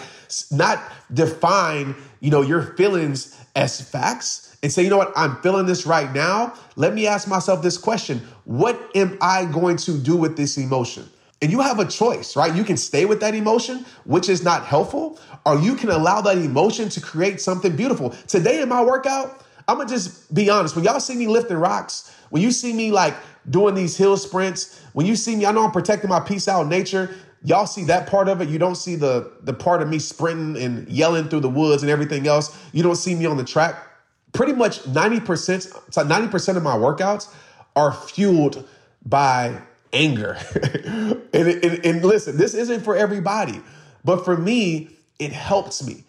not 0.52 0.82
define, 1.14 1.96
you 2.22 2.32
know, 2.32 2.42
your 2.42 2.76
feelings 2.76 3.38
as 3.56 3.82
facts 3.82 4.56
and 4.64 4.72
say, 4.72 4.84
you 4.84 4.90
know 4.90 4.98
what, 4.98 5.12
I'm 5.16 5.38
feeling 5.42 5.66
this 5.66 5.86
right 5.86 6.12
now. 6.14 6.54
Let 6.76 6.94
me 6.94 7.08
ask 7.08 7.28
myself 7.28 7.62
this 7.62 7.78
question. 7.78 8.20
What 8.46 8.80
am 8.96 9.18
I 9.22 9.46
going 9.46 9.78
to 9.78 9.98
do 9.98 10.16
with 10.16 10.38
this 10.38 10.58
emotion? 10.58 11.10
And 11.42 11.52
you 11.52 11.62
have 11.62 11.80
a 11.80 11.86
choice, 11.86 12.36
right? 12.36 12.54
You 12.56 12.64
can 12.64 12.78
stay 12.78 13.06
with 13.06 13.20
that 13.22 13.34
emotion, 13.34 13.86
which 14.06 14.30
is 14.30 14.44
not 14.44 14.66
helpful, 14.66 15.20
or 15.46 15.58
you 15.58 15.76
can 15.76 15.90
allow 15.90 16.22
that 16.22 16.38
emotion 16.38 16.90
to 16.90 17.02
create 17.02 17.42
something 17.42 17.76
beautiful. 17.76 18.12
Today 18.28 18.62
in 18.62 18.70
my 18.70 18.84
workout, 18.84 19.44
I'm 19.68 19.78
gonna 19.78 19.90
just 19.90 20.32
be 20.34 20.50
honest. 20.50 20.76
When 20.76 20.86
y'all 20.86 21.00
see 21.00 21.16
me 21.16 21.28
lifting 21.28 21.58
rocks, 21.58 22.16
when 22.30 22.44
you 22.44 22.52
see 22.52 22.74
me 22.74 22.92
like 22.92 23.16
doing 23.50 23.76
these 23.76 23.98
hill 23.98 24.18
sprints, 24.18 24.80
when 24.94 25.06
you 25.06 25.16
see 25.16 25.36
me, 25.36 25.46
I 25.46 25.52
know 25.52 25.66
I'm 25.66 25.72
protecting 25.72 26.10
my 26.10 26.20
peace 26.20 26.48
out 26.48 26.68
nature. 26.68 27.14
Y'all 27.44 27.66
see 27.66 27.86
that 27.86 28.08
part 28.08 28.28
of 28.28 28.42
it. 28.42 28.50
You 28.50 28.60
don't 28.60 28.76
see 28.76 28.96
the 28.96 29.32
the 29.42 29.54
part 29.54 29.82
of 29.82 29.90
me 29.90 29.98
sprinting 29.98 30.62
and 30.62 30.88
yelling 30.88 31.28
through 31.28 31.40
the 31.40 31.50
woods 31.50 31.82
and 31.82 31.92
everything 31.92 32.28
else. 32.28 32.56
You 32.72 32.84
don't 32.84 32.96
see 32.96 33.16
me 33.16 33.26
on 33.26 33.38
the 33.38 33.44
track. 33.44 33.76
Pretty 34.34 34.54
much 34.54 34.84
90%, 34.84 35.94
so 35.94 36.06
90% 36.06 36.56
of 36.56 36.64
my 36.64 36.76
workouts 36.76 37.34
are 37.76 37.92
fueled 37.92 38.66
by 39.06 39.60
anger. 39.92 40.38
and, 41.34 41.48
and, 41.48 41.86
and 41.86 42.06
listen, 42.06 42.38
this 42.38 42.54
isn't 42.54 42.82
for 42.82 42.96
everybody, 42.96 43.62
but 44.06 44.24
for 44.24 44.38
me, 44.38 44.90
it 45.20 45.34
helps 45.34 45.86
me. 45.86 46.06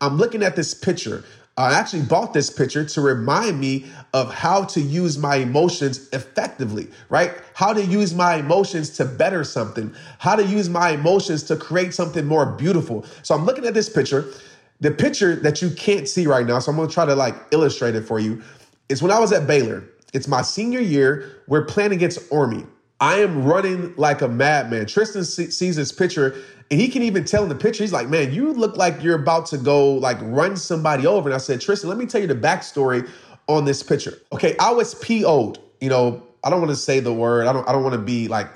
I'm 0.00 0.16
looking 0.16 0.42
at 0.42 0.56
this 0.56 0.72
picture. 0.72 1.24
I 1.56 1.74
actually 1.74 2.02
bought 2.02 2.32
this 2.32 2.48
picture 2.48 2.84
to 2.84 3.00
remind 3.00 3.60
me 3.60 3.86
of 4.14 4.32
how 4.32 4.64
to 4.64 4.80
use 4.80 5.18
my 5.18 5.36
emotions 5.36 6.08
effectively, 6.12 6.88
right? 7.10 7.32
How 7.54 7.72
to 7.72 7.84
use 7.84 8.14
my 8.14 8.36
emotions 8.36 8.90
to 8.96 9.04
better 9.04 9.44
something, 9.44 9.94
how 10.18 10.36
to 10.36 10.44
use 10.44 10.70
my 10.70 10.90
emotions 10.90 11.42
to 11.44 11.56
create 11.56 11.92
something 11.92 12.24
more 12.24 12.46
beautiful. 12.46 13.04
So 13.22 13.34
I'm 13.34 13.44
looking 13.44 13.66
at 13.66 13.74
this 13.74 13.88
picture. 13.88 14.32
The 14.80 14.90
picture 14.90 15.36
that 15.36 15.60
you 15.60 15.70
can't 15.70 16.08
see 16.08 16.26
right 16.26 16.46
now, 16.46 16.58
so 16.60 16.70
I'm 16.70 16.76
gonna 16.76 16.88
try 16.88 17.04
to 17.04 17.14
like 17.14 17.34
illustrate 17.50 17.94
it 17.94 18.06
for 18.06 18.18
you, 18.18 18.42
is 18.88 19.02
when 19.02 19.12
I 19.12 19.18
was 19.18 19.32
at 19.32 19.46
Baylor. 19.46 19.84
It's 20.14 20.26
my 20.26 20.42
senior 20.42 20.80
year. 20.80 21.42
We're 21.46 21.66
playing 21.66 21.92
against 21.92 22.32
Army. 22.32 22.64
I 23.00 23.16
am 23.16 23.44
running 23.44 23.94
like 23.96 24.20
a 24.20 24.28
madman. 24.28 24.86
Tristan 24.86 25.24
sees 25.24 25.76
this 25.76 25.90
picture 25.90 26.36
and 26.70 26.80
he 26.80 26.88
can 26.88 27.02
even 27.02 27.24
tell 27.24 27.42
in 27.42 27.48
the 27.48 27.54
picture, 27.54 27.82
he's 27.82 27.92
like, 27.92 28.08
man, 28.08 28.32
you 28.32 28.52
look 28.52 28.76
like 28.76 29.02
you're 29.02 29.20
about 29.20 29.46
to 29.46 29.58
go 29.58 29.94
like 29.94 30.18
run 30.20 30.56
somebody 30.56 31.06
over. 31.06 31.28
And 31.28 31.34
I 31.34 31.38
said, 31.38 31.60
Tristan, 31.60 31.88
let 31.88 31.98
me 31.98 32.06
tell 32.06 32.20
you 32.20 32.26
the 32.26 32.34
backstory 32.34 33.08
on 33.48 33.64
this 33.64 33.82
picture. 33.82 34.18
Okay, 34.32 34.56
I 34.58 34.70
was 34.70 34.94
PO'd. 34.94 35.58
You 35.80 35.88
know, 35.88 36.22
I 36.44 36.50
don't 36.50 36.60
want 36.60 36.70
to 36.70 36.76
say 36.76 37.00
the 37.00 37.12
word. 37.12 37.46
I 37.46 37.52
don't 37.52 37.68
I 37.68 37.72
don't 37.72 37.82
want 37.82 37.94
to 37.94 38.00
be 38.00 38.28
like, 38.28 38.48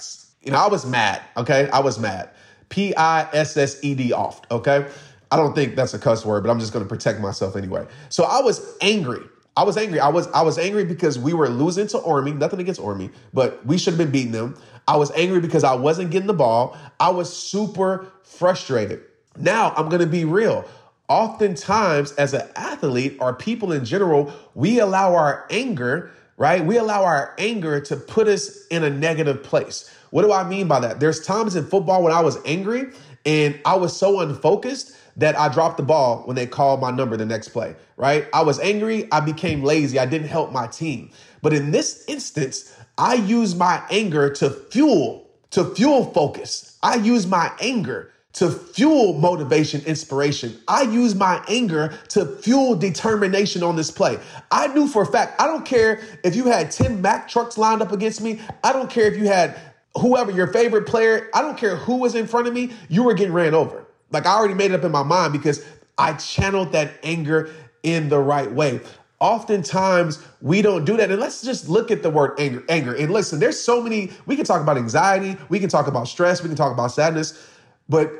you 0.42 0.52
know, 0.52 0.58
I 0.58 0.68
was 0.68 0.86
mad. 0.86 1.22
Okay. 1.36 1.68
I 1.70 1.80
was 1.80 1.98
mad. 1.98 2.30
P-I-S-S-E-D 2.68 4.12
off. 4.12 4.42
Okay. 4.50 4.86
I 5.30 5.36
don't 5.36 5.54
think 5.54 5.74
that's 5.74 5.94
a 5.94 5.98
cuss 5.98 6.24
word, 6.24 6.44
but 6.44 6.50
I'm 6.50 6.60
just 6.60 6.72
gonna 6.72 6.84
protect 6.84 7.18
myself 7.18 7.56
anyway. 7.56 7.86
So 8.08 8.24
I 8.24 8.40
was 8.40 8.76
angry. 8.80 9.22
I 9.56 9.62
was 9.62 9.76
angry. 9.76 10.00
I 10.00 10.08
was 10.08 10.26
I 10.28 10.42
was 10.42 10.58
angry 10.58 10.84
because 10.84 11.18
we 11.18 11.32
were 11.32 11.49
losing 11.49 11.87
to 11.88 12.02
Army. 12.02 12.32
Nothing 12.32 12.61
against 12.61 12.80
Army, 12.80 13.11
but 13.32 13.64
we 13.64 13.78
should 13.78 13.92
have 13.92 13.99
been 13.99 14.11
beating 14.11 14.32
them. 14.32 14.56
I 14.88 14.96
was 14.96 15.11
angry 15.12 15.40
because 15.40 15.64
I 15.64 15.75
wasn't 15.75 16.11
getting 16.11 16.26
the 16.26 16.34
ball. 16.34 16.76
I 16.99 17.11
was 17.11 17.34
super 17.34 18.12
frustrated. 18.23 19.02
Now 19.37 19.73
I'm 19.76 19.88
gonna 19.88 20.06
be 20.06 20.25
real. 20.25 20.64
Oftentimes, 21.08 22.12
as 22.12 22.34
an 22.34 22.49
athlete 22.56 23.18
or 23.20 23.34
people 23.34 23.73
in 23.73 23.84
general, 23.84 24.32
we 24.54 24.80
allow 24.80 25.14
our 25.14 25.46
anger, 25.50 26.11
right? 26.37 26.64
We 26.64 26.78
allow 26.78 27.04
our 27.04 27.34
anger 27.38 27.78
to 27.80 27.96
put 27.96 28.26
us 28.26 28.66
in 28.68 28.82
a 28.82 28.90
negative 28.90 29.42
place. 29.42 29.94
What 30.11 30.23
do 30.23 30.32
I 30.32 30.49
mean 30.49 30.66
by 30.66 30.80
that? 30.80 31.00
There's 31.00 31.25
times 31.25 31.56
in 31.56 31.66
football 31.66 32.02
when 32.02 32.12
I 32.12 32.23
was 32.23 32.38
angry 32.44 32.87
and 33.26 33.61
I 33.64 33.76
was 33.76 33.96
so 33.96 34.20
unfocused 34.20 34.96
that 35.16 35.38
I 35.38 35.49
dropped 35.49 35.76
the 35.76 35.83
ball 35.83 36.23
when 36.25 36.37
they 36.37 36.47
called 36.47 36.80
my 36.80 36.90
number 36.90 37.16
the 37.16 37.26
next 37.26 37.49
play, 37.49 37.76
right? 37.97 38.26
I 38.33 38.42
was 38.42 38.59
angry. 38.61 39.11
I 39.12 39.21
became 39.21 39.62
lazy. 39.62 39.99
I 39.99 40.06
didn't 40.06 40.28
help 40.28 40.52
my 40.52 40.66
team. 40.66 41.11
But 41.42 41.52
in 41.52 41.71
this 41.71 42.04
instance, 42.09 42.75
I 42.99 43.14
use 43.14 43.54
my 43.54 43.83
anger 43.90 44.30
to 44.35 44.50
fuel, 44.50 45.28
to 45.50 45.75
fuel 45.75 46.12
focus. 46.12 46.78
I 46.83 46.97
use 46.97 47.26
my 47.26 47.52
anger 47.61 48.11
to 48.35 48.50
fuel 48.50 49.12
motivation, 49.12 49.80
inspiration. 49.83 50.61
I 50.66 50.83
use 50.83 51.14
my 51.14 51.42
anger 51.49 51.97
to 52.09 52.26
fuel 52.26 52.75
determination 52.75 53.62
on 53.62 53.76
this 53.76 53.92
play. 53.92 54.18
I 54.50 54.66
knew 54.68 54.88
for 54.88 55.02
a 55.02 55.06
fact, 55.06 55.40
I 55.40 55.47
don't 55.47 55.64
care 55.64 56.02
if 56.25 56.35
you 56.35 56.47
had 56.47 56.73
10 56.73 57.00
Mack 57.00 57.28
trucks 57.28 57.56
lined 57.56 57.80
up 57.80 57.92
against 57.92 58.21
me. 58.21 58.40
I 58.64 58.73
don't 58.73 58.90
care 58.90 59.06
if 59.06 59.16
you 59.16 59.28
had 59.28 59.56
whoever 59.97 60.33
your 60.33 60.49
favorite 60.49 60.87
player, 60.87 61.30
I 61.33 61.42
don't 61.42 61.56
care 61.56 61.76
who 61.76 61.97
was 61.97 62.16
in 62.16 62.26
front 62.26 62.49
of 62.49 62.54
me, 62.54 62.73
you 62.88 63.04
were 63.04 63.14
getting 63.14 63.33
ran 63.33 63.54
over. 63.54 63.87
Like 64.14 64.25
I 64.25 64.35
already 64.35 64.54
made 64.54 64.71
it 64.71 64.75
up 64.75 64.85
in 64.85 64.92
my 64.92 65.02
mind 65.02 65.33
because 65.33 65.62
I 65.99 66.14
channeled 66.14 66.73
that 66.73 66.92
anger 67.02 67.50
in 67.83 68.09
the 68.09 68.18
right 68.18 68.50
way. 68.50 68.80
Oftentimes 69.21 70.25
we 70.40 70.62
don't 70.62 70.85
do 70.85 70.97
that. 70.97 71.11
And 71.11 71.21
let's 71.21 71.42
just 71.42 71.68
look 71.68 71.90
at 71.90 72.02
the 72.02 72.11
word 72.11 72.38
anger. 72.38 72.64
Anger. 72.68 72.94
And 72.94 73.11
listen, 73.11 73.40
there's 73.40 73.61
so 73.61 73.83
many, 73.83 74.11
we 74.26 74.37
can 74.37 74.44
talk 74.44 74.62
about 74.62 74.76
anxiety, 74.76 75.37
we 75.49 75.59
can 75.59 75.68
talk 75.68 75.87
about 75.87 76.09
stress, 76.09 76.42
we 76.42 76.49
can 76.49 76.56
talk 76.56 76.73
about 76.73 76.92
sadness. 76.92 77.47
But 77.88 78.11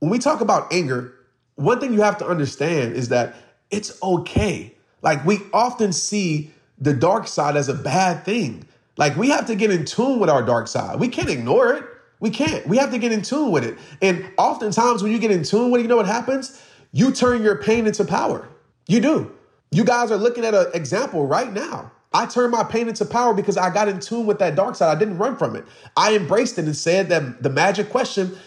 when 0.00 0.10
we 0.10 0.18
talk 0.18 0.40
about 0.40 0.72
anger, 0.72 1.14
one 1.54 1.78
thing 1.78 1.92
you 1.92 2.00
have 2.00 2.18
to 2.18 2.26
understand 2.26 2.94
is 2.94 3.08
that 3.10 3.34
it's 3.70 4.02
okay. 4.02 4.74
Like 5.02 5.24
we 5.24 5.40
often 5.52 5.92
see 5.92 6.50
the 6.78 6.92
dark 6.92 7.28
side 7.28 7.56
as 7.56 7.68
a 7.68 7.74
bad 7.74 8.24
thing. 8.24 8.64
Like 8.96 9.16
we 9.16 9.30
have 9.30 9.46
to 9.46 9.54
get 9.54 9.70
in 9.70 9.84
tune 9.84 10.18
with 10.18 10.30
our 10.30 10.42
dark 10.42 10.66
side. 10.68 10.98
We 10.98 11.08
can't 11.08 11.30
ignore 11.30 11.74
it. 11.74 11.84
We 12.22 12.30
can't. 12.30 12.64
We 12.68 12.76
have 12.76 12.92
to 12.92 12.98
get 12.98 13.10
in 13.10 13.20
tune 13.20 13.50
with 13.50 13.64
it. 13.64 13.76
And 14.00 14.30
oftentimes 14.38 15.02
when 15.02 15.10
you 15.10 15.18
get 15.18 15.32
in 15.32 15.42
tune 15.42 15.72
with 15.72 15.80
it, 15.80 15.82
you 15.82 15.88
know 15.88 15.96
what 15.96 16.06
happens? 16.06 16.62
You 16.92 17.10
turn 17.10 17.42
your 17.42 17.56
pain 17.56 17.84
into 17.84 18.04
power. 18.04 18.48
You 18.86 19.00
do. 19.00 19.32
You 19.72 19.84
guys 19.84 20.12
are 20.12 20.16
looking 20.16 20.44
at 20.44 20.54
an 20.54 20.66
example 20.72 21.26
right 21.26 21.52
now. 21.52 21.90
I 22.12 22.26
turned 22.26 22.52
my 22.52 22.62
pain 22.62 22.88
into 22.88 23.04
power 23.04 23.34
because 23.34 23.56
I 23.56 23.70
got 23.70 23.88
in 23.88 23.98
tune 23.98 24.24
with 24.24 24.38
that 24.38 24.54
dark 24.54 24.76
side. 24.76 24.96
I 24.96 24.98
didn't 25.00 25.18
run 25.18 25.36
from 25.36 25.56
it. 25.56 25.64
I 25.96 26.14
embraced 26.14 26.58
it 26.60 26.66
and 26.66 26.76
said 26.76 27.08
that 27.08 27.42
the 27.42 27.50
magic 27.50 27.90
question, 27.90 28.38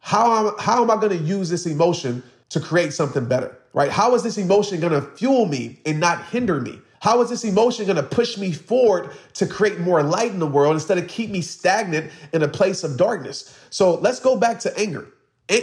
how 0.00 0.48
am, 0.48 0.54
how 0.58 0.82
am 0.82 0.90
I 0.90 0.96
going 0.96 1.16
to 1.16 1.24
use 1.24 1.48
this 1.48 1.66
emotion 1.66 2.24
to 2.48 2.58
create 2.58 2.92
something 2.92 3.26
better? 3.26 3.56
Right? 3.74 3.92
How 3.92 4.12
is 4.16 4.24
this 4.24 4.38
emotion 4.38 4.80
going 4.80 4.92
to 4.92 5.02
fuel 5.02 5.46
me 5.46 5.78
and 5.86 6.00
not 6.00 6.24
hinder 6.24 6.60
me? 6.60 6.80
How 7.00 7.22
is 7.22 7.30
this 7.30 7.44
emotion 7.44 7.86
going 7.86 7.96
to 7.96 8.02
push 8.02 8.36
me 8.36 8.52
forward 8.52 9.10
to 9.34 9.46
create 9.46 9.80
more 9.80 10.02
light 10.02 10.30
in 10.30 10.38
the 10.38 10.46
world 10.46 10.74
instead 10.74 10.98
of 10.98 11.08
keep 11.08 11.30
me 11.30 11.40
stagnant 11.40 12.12
in 12.32 12.42
a 12.42 12.48
place 12.48 12.84
of 12.84 12.96
darkness? 12.96 13.58
So 13.70 13.94
let's 13.94 14.20
go 14.20 14.36
back 14.36 14.60
to 14.60 14.78
anger. 14.78 15.08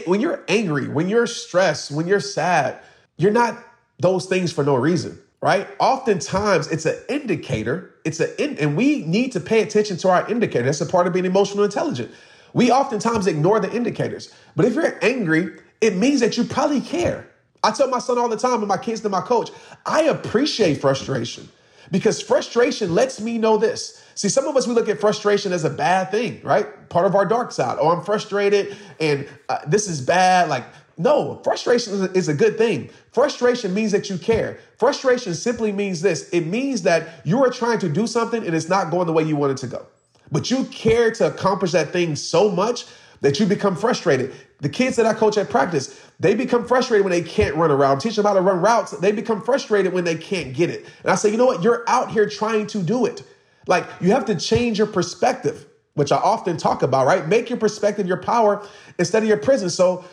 When 0.05 0.19
you're 0.19 0.43
angry, 0.47 0.87
when 0.87 1.07
you're 1.07 1.27
stressed, 1.27 1.91
when 1.91 2.07
you're 2.07 2.19
sad, 2.19 2.79
you're 3.17 3.31
not 3.31 3.63
those 3.99 4.25
things 4.25 4.51
for 4.51 4.63
no 4.63 4.75
reason, 4.75 5.19
right? 5.41 5.67
Oftentimes 5.79 6.67
it's 6.67 6.85
an 6.85 6.97
indicator. 7.07 7.93
It's 8.03 8.19
an 8.19 8.31
in, 8.39 8.57
and 8.57 8.75
we 8.75 9.05
need 9.05 9.31
to 9.33 9.39
pay 9.39 9.61
attention 9.61 9.97
to 9.97 10.09
our 10.09 10.29
indicator. 10.29 10.65
That's 10.65 10.81
a 10.81 10.85
part 10.87 11.07
of 11.07 11.13
being 11.13 11.25
emotional 11.25 11.63
intelligent. 11.63 12.11
We 12.53 12.71
oftentimes 12.71 13.27
ignore 13.27 13.59
the 13.59 13.71
indicators. 13.71 14.33
But 14.55 14.65
if 14.65 14.73
you're 14.73 14.97
angry, 15.03 15.59
it 15.81 15.95
means 15.95 16.19
that 16.21 16.35
you 16.35 16.45
probably 16.45 16.81
care. 16.81 17.29
I 17.63 17.71
tell 17.71 17.87
my 17.89 17.99
son 17.99 18.17
all 18.17 18.29
the 18.29 18.37
time, 18.37 18.59
and 18.59 18.67
my 18.67 18.77
kids 18.77 19.01
and 19.01 19.11
my 19.11 19.21
coach, 19.21 19.49
I 19.85 20.03
appreciate 20.03 20.79
frustration 20.79 21.49
because 21.91 22.21
frustration 22.21 22.93
lets 22.93 23.19
me 23.19 23.37
know 23.37 23.57
this. 23.57 24.03
See, 24.15 24.29
some 24.29 24.47
of 24.47 24.55
us, 24.55 24.67
we 24.67 24.73
look 24.73 24.89
at 24.89 24.99
frustration 24.99 25.53
as 25.53 25.63
a 25.63 25.69
bad 25.69 26.11
thing, 26.11 26.41
right? 26.43 26.89
Part 26.89 27.05
of 27.05 27.15
our 27.15 27.25
dark 27.25 27.51
side. 27.51 27.77
Oh, 27.79 27.89
I'm 27.89 28.03
frustrated 28.03 28.75
and 28.99 29.27
uh, 29.47 29.59
this 29.67 29.87
is 29.87 30.01
bad. 30.01 30.49
Like, 30.49 30.65
no, 30.97 31.39
frustration 31.43 31.93
is 32.15 32.27
a 32.27 32.33
good 32.33 32.57
thing. 32.57 32.89
Frustration 33.11 33.73
means 33.73 33.91
that 33.91 34.09
you 34.09 34.17
care. 34.17 34.57
Frustration 34.77 35.35
simply 35.35 35.71
means 35.71 36.01
this 36.01 36.29
it 36.29 36.47
means 36.47 36.81
that 36.83 37.25
you 37.25 37.43
are 37.43 37.51
trying 37.51 37.79
to 37.79 37.89
do 37.89 38.07
something 38.07 38.43
and 38.43 38.55
it's 38.55 38.69
not 38.69 38.89
going 38.89 39.05
the 39.05 39.13
way 39.13 39.23
you 39.23 39.35
want 39.35 39.51
it 39.51 39.57
to 39.59 39.67
go. 39.67 39.85
But 40.31 40.49
you 40.49 40.65
care 40.65 41.11
to 41.11 41.27
accomplish 41.27 41.71
that 41.71 41.93
thing 41.93 42.15
so 42.15 42.49
much 42.49 42.85
that 43.21 43.39
you 43.39 43.45
become 43.45 43.75
frustrated. 43.75 44.33
The 44.59 44.69
kids 44.69 44.95
that 44.95 45.05
I 45.05 45.13
coach 45.13 45.37
at 45.37 45.49
practice, 45.49 46.01
they 46.19 46.33
become 46.33 46.65
frustrated 46.67 47.05
when 47.05 47.11
they 47.11 47.21
can't 47.21 47.55
run 47.55 47.69
around. 47.69 47.99
Teach 47.99 48.15
them 48.15 48.25
how 48.25 48.33
to 48.33 48.41
run 48.41 48.59
routes. 48.59 48.91
They 48.91 49.11
become 49.11 49.41
frustrated 49.41 49.93
when 49.93 50.03
they 50.03 50.15
can't 50.15 50.53
get 50.55 50.69
it. 50.69 50.85
And 51.03 51.11
I 51.11 51.15
say, 51.15 51.29
you 51.29 51.37
know 51.37 51.45
what? 51.45 51.61
You're 51.63 51.83
out 51.87 52.11
here 52.11 52.27
trying 52.27 52.65
to 52.67 52.81
do 52.81 53.05
it. 53.05 53.23
Like 53.67 53.85
you 54.01 54.11
have 54.11 54.25
to 54.25 54.35
change 54.35 54.77
your 54.79 54.87
perspective, 54.87 55.67
which 55.93 56.11
I 56.11 56.17
often 56.17 56.57
talk 56.57 56.81
about, 56.81 57.05
right? 57.05 57.27
Make 57.27 57.49
your 57.49 57.59
perspective 57.59 58.07
your 58.07 58.17
power 58.17 58.65
instead 58.97 59.21
of 59.21 59.29
your 59.29 59.37
prison. 59.37 59.69
So 59.69 60.05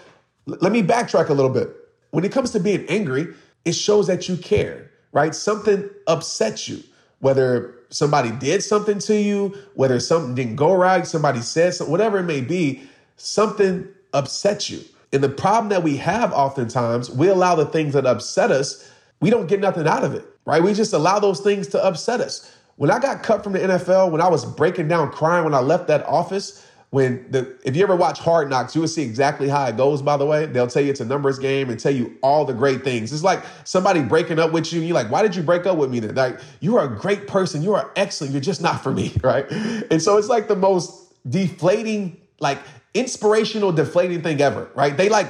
l- 0.48 0.58
let 0.60 0.72
me 0.72 0.82
backtrack 0.82 1.28
a 1.28 1.34
little 1.34 1.50
bit. 1.50 1.70
When 2.10 2.24
it 2.24 2.32
comes 2.32 2.50
to 2.52 2.60
being 2.60 2.84
angry, 2.88 3.28
it 3.64 3.72
shows 3.72 4.06
that 4.08 4.28
you 4.28 4.36
care, 4.36 4.90
right? 5.12 5.34
Something 5.34 5.88
upsets 6.06 6.68
you, 6.68 6.82
whether 7.20 7.74
somebody 7.88 8.30
did 8.32 8.62
something 8.62 8.98
to 9.00 9.16
you, 9.16 9.56
whether 9.74 9.98
something 10.00 10.34
didn't 10.34 10.56
go 10.56 10.74
right, 10.74 11.06
somebody 11.06 11.40
said 11.40 11.74
something, 11.74 11.90
whatever 11.90 12.18
it 12.18 12.24
may 12.24 12.40
be, 12.40 12.82
something 13.16 13.88
upsets 14.14 14.70
you. 14.70 14.80
And 15.12 15.22
the 15.22 15.28
problem 15.28 15.68
that 15.68 15.82
we 15.82 15.96
have 15.98 16.32
oftentimes, 16.32 17.10
we 17.10 17.28
allow 17.28 17.54
the 17.54 17.66
things 17.66 17.92
that 17.92 18.06
upset 18.06 18.50
us, 18.50 18.90
we 19.20 19.30
don't 19.30 19.46
get 19.46 19.60
nothing 19.60 19.86
out 19.86 20.02
of 20.02 20.14
it, 20.14 20.24
right? 20.44 20.62
We 20.62 20.74
just 20.74 20.92
allow 20.92 21.18
those 21.18 21.40
things 21.40 21.68
to 21.68 21.84
upset 21.84 22.20
us. 22.20 22.50
When 22.76 22.90
I 22.90 22.98
got 22.98 23.22
cut 23.22 23.44
from 23.44 23.52
the 23.52 23.60
NFL, 23.60 24.10
when 24.10 24.20
I 24.20 24.28
was 24.28 24.44
breaking 24.44 24.88
down 24.88 25.12
crying 25.12 25.44
when 25.44 25.54
I 25.54 25.60
left 25.60 25.86
that 25.86 26.04
office, 26.06 26.66
when 26.90 27.28
the 27.30 27.56
if 27.64 27.74
you 27.74 27.82
ever 27.82 27.96
watch 27.96 28.20
Hard 28.20 28.48
Knocks, 28.48 28.74
you 28.74 28.80
will 28.80 28.88
see 28.88 29.02
exactly 29.02 29.48
how 29.48 29.64
it 29.66 29.76
goes, 29.76 30.00
by 30.00 30.16
the 30.16 30.24
way. 30.26 30.46
They'll 30.46 30.68
tell 30.68 30.80
you 30.80 30.90
it's 30.90 31.00
a 31.00 31.04
numbers 31.04 31.40
game 31.40 31.68
and 31.68 31.78
tell 31.78 31.92
you 31.92 32.16
all 32.22 32.44
the 32.44 32.54
great 32.54 32.84
things. 32.84 33.12
It's 33.12 33.24
like 33.24 33.42
somebody 33.64 34.00
breaking 34.00 34.38
up 34.38 34.52
with 34.52 34.72
you, 34.72 34.80
you're 34.80 34.94
like, 34.94 35.10
why 35.10 35.22
did 35.22 35.34
you 35.34 35.42
break 35.42 35.66
up 35.66 35.76
with 35.76 35.90
me 35.90 35.98
then? 35.98 36.14
Like, 36.14 36.38
you 36.60 36.76
are 36.76 36.84
a 36.84 36.96
great 36.96 37.26
person, 37.26 37.62
you 37.62 37.74
are 37.74 37.90
excellent, 37.96 38.32
you're 38.32 38.40
just 38.40 38.62
not 38.62 38.80
for 38.80 38.92
me, 38.92 39.12
right? 39.24 39.44
And 39.90 40.00
so 40.00 40.18
it's 40.18 40.28
like 40.28 40.46
the 40.46 40.54
most 40.54 41.12
deflating, 41.28 42.20
like 42.38 42.58
inspirational, 42.94 43.72
deflating 43.72 44.22
thing 44.22 44.40
ever, 44.40 44.68
right? 44.74 44.96
They 44.96 45.08
like 45.08 45.28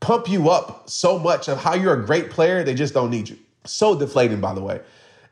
pump 0.00 0.28
you 0.28 0.50
up 0.50 0.88
so 0.88 1.18
much 1.18 1.48
of 1.48 1.58
how 1.58 1.74
you're 1.74 2.00
a 2.00 2.04
great 2.04 2.30
player, 2.30 2.64
they 2.64 2.74
just 2.74 2.94
don't 2.94 3.10
need 3.10 3.28
you. 3.28 3.38
So 3.64 3.96
deflating, 3.98 4.40
by 4.40 4.54
the 4.54 4.62
way. 4.62 4.80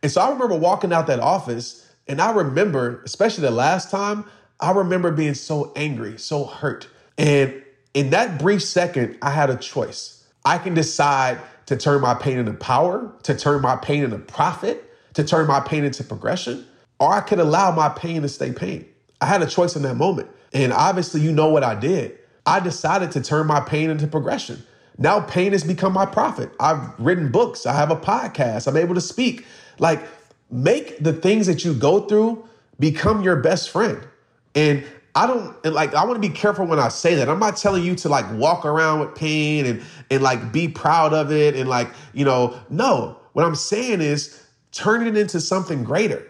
And 0.02 0.10
so 0.10 0.20
I 0.20 0.30
remember 0.30 0.54
walking 0.54 0.92
out 0.92 1.06
that 1.08 1.20
office, 1.20 1.90
and 2.06 2.20
I 2.20 2.32
remember, 2.32 3.02
especially 3.04 3.42
the 3.42 3.50
last 3.50 3.90
time, 3.90 4.24
I 4.60 4.72
remember 4.72 5.10
being 5.10 5.34
so 5.34 5.72
angry, 5.74 6.18
so 6.18 6.44
hurt. 6.44 6.86
And 7.18 7.62
in 7.94 8.10
that 8.10 8.38
brief 8.38 8.62
second, 8.62 9.18
I 9.22 9.30
had 9.30 9.50
a 9.50 9.56
choice. 9.56 10.24
I 10.44 10.58
can 10.58 10.74
decide 10.74 11.40
to 11.66 11.76
turn 11.76 12.00
my 12.00 12.14
pain 12.14 12.38
into 12.38 12.52
power, 12.52 13.12
to 13.24 13.34
turn 13.36 13.62
my 13.62 13.76
pain 13.76 14.04
into 14.04 14.18
profit, 14.18 14.84
to 15.14 15.24
turn 15.24 15.46
my 15.46 15.60
pain 15.60 15.84
into 15.84 16.04
progression, 16.04 16.66
or 16.98 17.12
I 17.12 17.20
could 17.20 17.38
allow 17.38 17.72
my 17.72 17.88
pain 17.88 18.22
to 18.22 18.28
stay 18.28 18.52
pain. 18.52 18.86
I 19.20 19.26
had 19.26 19.42
a 19.42 19.46
choice 19.46 19.76
in 19.76 19.82
that 19.82 19.94
moment. 19.94 20.30
And 20.52 20.72
obviously, 20.72 21.20
you 21.20 21.32
know 21.32 21.48
what 21.48 21.64
I 21.64 21.74
did. 21.74 22.18
I 22.46 22.60
decided 22.60 23.12
to 23.12 23.20
turn 23.20 23.46
my 23.46 23.60
pain 23.60 23.90
into 23.90 24.06
progression. 24.06 24.62
Now, 24.98 25.20
pain 25.20 25.52
has 25.52 25.64
become 25.64 25.92
my 25.92 26.06
profit. 26.06 26.50
I've 26.60 26.98
written 26.98 27.30
books, 27.30 27.64
I 27.64 27.74
have 27.74 27.90
a 27.90 27.96
podcast, 27.96 28.66
I'm 28.66 28.76
able 28.76 28.94
to 28.94 29.00
speak. 29.00 29.46
Like, 29.78 30.02
make 30.50 30.98
the 30.98 31.12
things 31.12 31.46
that 31.46 31.64
you 31.64 31.72
go 31.74 32.00
through 32.00 32.46
become 32.78 33.22
your 33.22 33.36
best 33.36 33.70
friend. 33.70 34.00
And 34.54 34.84
I 35.14 35.26
don't 35.26 35.56
and 35.64 35.74
like 35.74 35.94
I 35.94 36.04
want 36.04 36.22
to 36.22 36.28
be 36.28 36.34
careful 36.34 36.66
when 36.66 36.78
I 36.78 36.88
say 36.88 37.14
that. 37.16 37.28
I'm 37.28 37.38
not 37.38 37.56
telling 37.56 37.84
you 37.84 37.94
to 37.96 38.08
like 38.08 38.30
walk 38.32 38.64
around 38.64 39.00
with 39.00 39.14
pain 39.14 39.66
and 39.66 39.82
and 40.10 40.22
like 40.22 40.52
be 40.52 40.68
proud 40.68 41.12
of 41.12 41.32
it 41.32 41.56
and 41.56 41.68
like, 41.68 41.88
you 42.12 42.24
know, 42.24 42.58
no. 42.68 43.18
What 43.32 43.44
I'm 43.44 43.54
saying 43.54 44.00
is 44.00 44.44
turn 44.72 45.06
it 45.06 45.16
into 45.16 45.40
something 45.40 45.84
greater. 45.84 46.26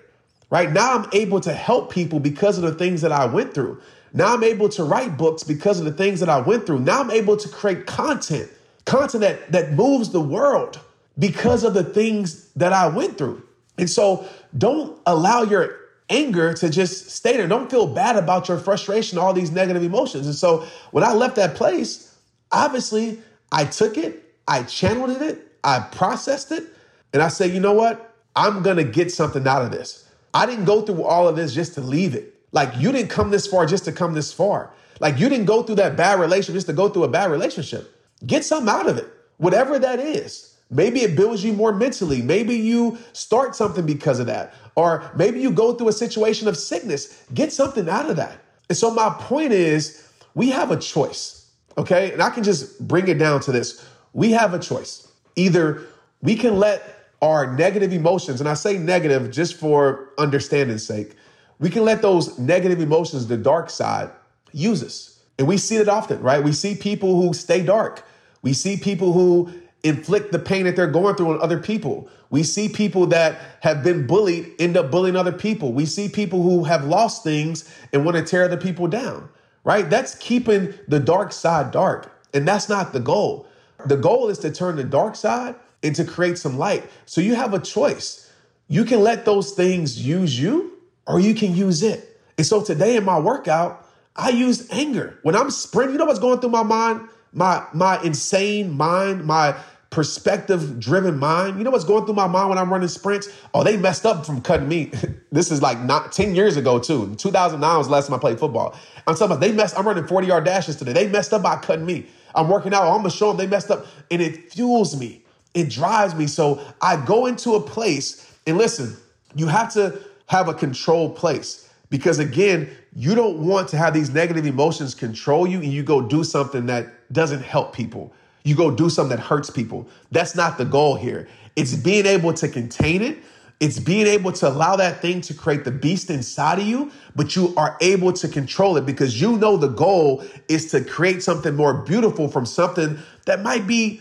Right? 0.50 0.72
Now 0.72 0.98
I'm 0.98 1.08
able 1.12 1.40
to 1.40 1.52
help 1.52 1.92
people 1.92 2.20
because 2.20 2.58
of 2.58 2.64
the 2.64 2.74
things 2.74 3.02
that 3.02 3.12
I 3.12 3.26
went 3.26 3.54
through. 3.54 3.80
Now 4.12 4.34
I'm 4.34 4.44
able 4.44 4.68
to 4.70 4.84
write 4.84 5.16
books 5.16 5.42
because 5.44 5.78
of 5.78 5.84
the 5.84 5.92
things 5.92 6.20
that 6.20 6.28
I 6.28 6.40
went 6.40 6.66
through. 6.66 6.80
Now 6.80 7.00
I'm 7.00 7.10
able 7.10 7.36
to 7.36 7.48
create 7.48 7.86
content, 7.86 8.50
content 8.84 9.22
that 9.22 9.52
that 9.52 9.72
moves 9.72 10.10
the 10.10 10.20
world 10.20 10.80
because 11.18 11.64
of 11.64 11.74
the 11.74 11.84
things 11.84 12.50
that 12.54 12.72
I 12.72 12.88
went 12.88 13.18
through. 13.18 13.42
And 13.78 13.88
so 13.88 14.26
don't 14.56 14.98
allow 15.06 15.42
your 15.42 15.76
anger 16.08 16.52
to 16.54 16.68
just 16.68 17.10
stay 17.10 17.36
there. 17.36 17.46
Don't 17.46 17.70
feel 17.70 17.86
bad 17.86 18.16
about 18.16 18.48
your 18.48 18.58
frustration, 18.58 19.16
all 19.18 19.32
these 19.32 19.50
negative 19.50 19.82
emotions. 19.82 20.26
And 20.26 20.34
so 20.34 20.66
when 20.90 21.04
I 21.04 21.12
left 21.12 21.36
that 21.36 21.54
place, 21.54 22.16
obviously 22.50 23.20
I 23.52 23.64
took 23.64 23.96
it, 23.96 24.34
I 24.48 24.64
channeled 24.64 25.22
it, 25.22 25.46
I 25.62 25.80
processed 25.80 26.50
it, 26.52 26.64
and 27.12 27.22
I 27.22 27.28
said, 27.28 27.52
you 27.52 27.60
know 27.60 27.72
what? 27.72 28.14
I'm 28.34 28.62
gonna 28.62 28.84
get 28.84 29.12
something 29.12 29.46
out 29.46 29.62
of 29.62 29.70
this. 29.70 30.08
I 30.32 30.46
didn't 30.46 30.64
go 30.64 30.82
through 30.82 31.04
all 31.04 31.28
of 31.28 31.36
this 31.36 31.54
just 31.54 31.74
to 31.74 31.80
leave 31.80 32.14
it. 32.14 32.29
Like 32.52 32.76
you 32.76 32.92
didn't 32.92 33.10
come 33.10 33.30
this 33.30 33.46
far 33.46 33.66
just 33.66 33.84
to 33.84 33.92
come 33.92 34.14
this 34.14 34.32
far. 34.32 34.72
Like 35.00 35.18
you 35.18 35.28
didn't 35.28 35.46
go 35.46 35.62
through 35.62 35.76
that 35.76 35.96
bad 35.96 36.20
relationship 36.20 36.54
just 36.54 36.66
to 36.66 36.72
go 36.72 36.88
through 36.88 37.04
a 37.04 37.08
bad 37.08 37.30
relationship. 37.30 37.96
Get 38.26 38.44
something 38.44 38.68
out 38.68 38.88
of 38.88 38.98
it, 38.98 39.06
whatever 39.38 39.78
that 39.78 39.98
is. 39.98 40.56
Maybe 40.70 41.00
it 41.00 41.16
builds 41.16 41.42
you 41.42 41.52
more 41.52 41.72
mentally. 41.72 42.22
Maybe 42.22 42.54
you 42.56 42.98
start 43.12 43.56
something 43.56 43.86
because 43.86 44.20
of 44.20 44.26
that. 44.26 44.54
Or 44.76 45.10
maybe 45.16 45.40
you 45.40 45.50
go 45.50 45.74
through 45.74 45.88
a 45.88 45.92
situation 45.92 46.46
of 46.46 46.56
sickness. 46.56 47.24
Get 47.34 47.52
something 47.52 47.88
out 47.88 48.08
of 48.08 48.16
that. 48.16 48.38
And 48.68 48.78
so, 48.78 48.94
my 48.94 49.10
point 49.18 49.52
is, 49.52 50.08
we 50.36 50.50
have 50.50 50.70
a 50.70 50.76
choice, 50.76 51.50
okay? 51.76 52.12
And 52.12 52.22
I 52.22 52.30
can 52.30 52.44
just 52.44 52.86
bring 52.86 53.08
it 53.08 53.18
down 53.18 53.40
to 53.40 53.52
this 53.52 53.84
we 54.12 54.32
have 54.32 54.54
a 54.54 54.58
choice. 54.58 55.08
Either 55.36 55.82
we 56.22 56.34
can 56.34 56.58
let 56.58 57.12
our 57.22 57.54
negative 57.56 57.92
emotions, 57.92 58.40
and 58.40 58.48
I 58.48 58.54
say 58.54 58.78
negative 58.78 59.30
just 59.30 59.56
for 59.56 60.10
understanding's 60.18 60.86
sake, 60.86 61.14
we 61.60 61.68
can 61.70 61.84
let 61.84 62.02
those 62.02 62.38
negative 62.38 62.80
emotions, 62.80 63.26
the 63.26 63.36
dark 63.36 63.70
side, 63.70 64.10
use 64.52 64.82
us. 64.82 65.20
And 65.38 65.46
we 65.46 65.58
see 65.58 65.76
it 65.76 65.88
often, 65.88 66.20
right? 66.22 66.42
We 66.42 66.52
see 66.52 66.74
people 66.74 67.20
who 67.20 67.32
stay 67.34 67.62
dark. 67.62 68.04
We 68.42 68.54
see 68.54 68.76
people 68.76 69.12
who 69.12 69.52
inflict 69.82 70.32
the 70.32 70.38
pain 70.38 70.64
that 70.64 70.74
they're 70.74 70.90
going 70.90 71.14
through 71.14 71.32
on 71.32 71.40
other 71.40 71.58
people. 71.58 72.08
We 72.30 72.42
see 72.42 72.68
people 72.68 73.06
that 73.06 73.40
have 73.60 73.82
been 73.82 74.06
bullied 74.06 74.52
end 74.58 74.76
up 74.76 74.90
bullying 74.90 75.16
other 75.16 75.32
people. 75.32 75.72
We 75.72 75.86
see 75.86 76.08
people 76.08 76.42
who 76.42 76.64
have 76.64 76.84
lost 76.84 77.24
things 77.24 77.70
and 77.92 78.04
want 78.04 78.16
to 78.16 78.24
tear 78.24 78.44
other 78.44 78.56
people 78.56 78.86
down, 78.88 79.28
right? 79.64 79.88
That's 79.88 80.14
keeping 80.16 80.74
the 80.88 81.00
dark 81.00 81.32
side 81.32 81.70
dark. 81.70 82.10
And 82.32 82.46
that's 82.46 82.68
not 82.68 82.92
the 82.92 83.00
goal. 83.00 83.46
The 83.86 83.96
goal 83.96 84.28
is 84.28 84.38
to 84.40 84.50
turn 84.50 84.76
the 84.76 84.84
dark 84.84 85.16
side 85.16 85.54
and 85.82 85.94
to 85.96 86.04
create 86.04 86.38
some 86.38 86.58
light. 86.58 86.88
So 87.06 87.20
you 87.20 87.34
have 87.34 87.54
a 87.54 87.58
choice. 87.58 88.30
You 88.68 88.84
can 88.84 89.00
let 89.02 89.24
those 89.24 89.52
things 89.52 90.06
use 90.06 90.38
you 90.38 90.79
or 91.06 91.20
you 91.20 91.34
can 91.34 91.54
use 91.54 91.82
it. 91.82 92.20
And 92.38 92.46
so 92.46 92.62
today 92.62 92.96
in 92.96 93.04
my 93.04 93.18
workout, 93.18 93.86
I 94.16 94.30
used 94.30 94.72
anger. 94.72 95.18
When 95.22 95.36
I'm 95.36 95.50
sprinting, 95.50 95.94
you 95.94 95.98
know 95.98 96.06
what's 96.06 96.18
going 96.18 96.40
through 96.40 96.50
my 96.50 96.62
mind? 96.62 97.08
My 97.32 97.64
my 97.72 98.02
insane 98.02 98.72
mind, 98.76 99.24
my 99.24 99.56
perspective 99.90 100.78
driven 100.78 101.18
mind. 101.18 101.58
You 101.58 101.64
know 101.64 101.70
what's 101.70 101.84
going 101.84 102.04
through 102.04 102.14
my 102.14 102.28
mind 102.28 102.48
when 102.48 102.58
I'm 102.58 102.72
running 102.72 102.88
sprints? 102.88 103.28
Oh, 103.52 103.64
they 103.64 103.76
messed 103.76 104.06
up 104.06 104.24
from 104.24 104.40
cutting 104.40 104.68
me. 104.68 104.92
this 105.32 105.50
is 105.50 105.60
like 105.60 105.80
not 105.80 106.12
10 106.12 106.34
years 106.34 106.56
ago, 106.56 106.78
too. 106.78 107.14
2009 107.16 107.78
was 107.78 107.88
the 107.88 107.92
last 107.92 108.06
time 108.06 108.14
I 108.14 108.18
played 108.18 108.38
football. 108.38 108.76
I'm 109.06 109.14
talking 109.14 109.26
about 109.26 109.40
they 109.40 109.52
messed, 109.52 109.76
I'm 109.78 109.86
running 109.86 110.06
40 110.06 110.26
yard 110.28 110.44
dashes 110.44 110.76
today. 110.76 110.92
They 110.92 111.08
messed 111.08 111.32
up 111.32 111.42
by 111.42 111.56
cutting 111.56 111.84
me. 111.84 112.06
I'm 112.34 112.48
working 112.48 112.72
out. 112.72 112.84
I'm 112.84 112.98
gonna 112.98 113.10
show 113.10 113.28
them 113.28 113.36
they 113.36 113.48
messed 113.48 113.70
up. 113.70 113.86
And 114.10 114.22
it 114.22 114.52
fuels 114.52 114.98
me. 114.98 115.24
It 115.54 115.68
drives 115.68 116.14
me. 116.14 116.28
So 116.28 116.60
I 116.80 117.04
go 117.04 117.26
into 117.26 117.56
a 117.56 117.60
place 117.60 118.32
and 118.46 118.56
listen, 118.56 118.96
you 119.34 119.48
have 119.48 119.72
to 119.74 120.00
have 120.30 120.48
a 120.48 120.54
controlled 120.54 121.14
place 121.16 121.68
because 121.90 122.18
again, 122.18 122.68
you 122.94 123.14
don't 123.14 123.38
want 123.38 123.68
to 123.68 123.76
have 123.76 123.94
these 123.94 124.10
negative 124.10 124.46
emotions 124.46 124.94
control 124.94 125.46
you 125.46 125.58
and 125.58 125.72
you 125.72 125.82
go 125.82 126.00
do 126.00 126.24
something 126.24 126.66
that 126.66 126.86
doesn't 127.12 127.42
help 127.42 127.74
people 127.74 128.12
you 128.44 128.54
go 128.54 128.70
do 128.70 128.88
something 128.88 129.16
that 129.16 129.22
hurts 129.22 129.50
people. 129.50 129.88
That's 130.10 130.34
not 130.34 130.58
the 130.58 130.64
goal 130.64 130.96
here. 130.96 131.28
It's 131.56 131.74
being 131.74 132.06
able 132.06 132.32
to 132.34 132.48
contain 132.48 133.02
it. 133.02 133.18
It's 133.58 133.78
being 133.78 134.06
able 134.06 134.32
to 134.32 134.48
allow 134.48 134.76
that 134.76 135.02
thing 135.02 135.20
to 135.22 135.34
create 135.34 135.64
the 135.64 135.70
beast 135.70 136.08
inside 136.08 136.58
of 136.58 136.66
you, 136.66 136.90
but 137.14 137.36
you 137.36 137.54
are 137.58 137.76
able 137.82 138.12
to 138.14 138.26
control 138.26 138.78
it 138.78 138.86
because 138.86 139.20
you 139.20 139.36
know 139.36 139.58
the 139.58 139.68
goal 139.68 140.24
is 140.48 140.70
to 140.70 140.82
create 140.82 141.22
something 141.22 141.54
more 141.54 141.74
beautiful 141.74 142.28
from 142.28 142.46
something 142.46 142.98
that 143.26 143.42
might 143.42 143.66
be 143.66 144.00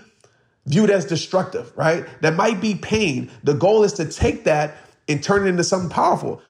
viewed 0.66 0.90
as 0.90 1.06
destructive, 1.06 1.74
right? 1.76 2.06
That 2.22 2.36
might 2.36 2.62
be 2.62 2.76
pain. 2.76 3.30
The 3.44 3.54
goal 3.54 3.84
is 3.84 3.92
to 3.94 4.06
take 4.06 4.46
that 4.46 4.78
and 5.10 5.24
turn 5.24 5.48
it 5.48 5.50
into 5.50 5.66
something 5.66 5.90
powerful. 5.92 6.42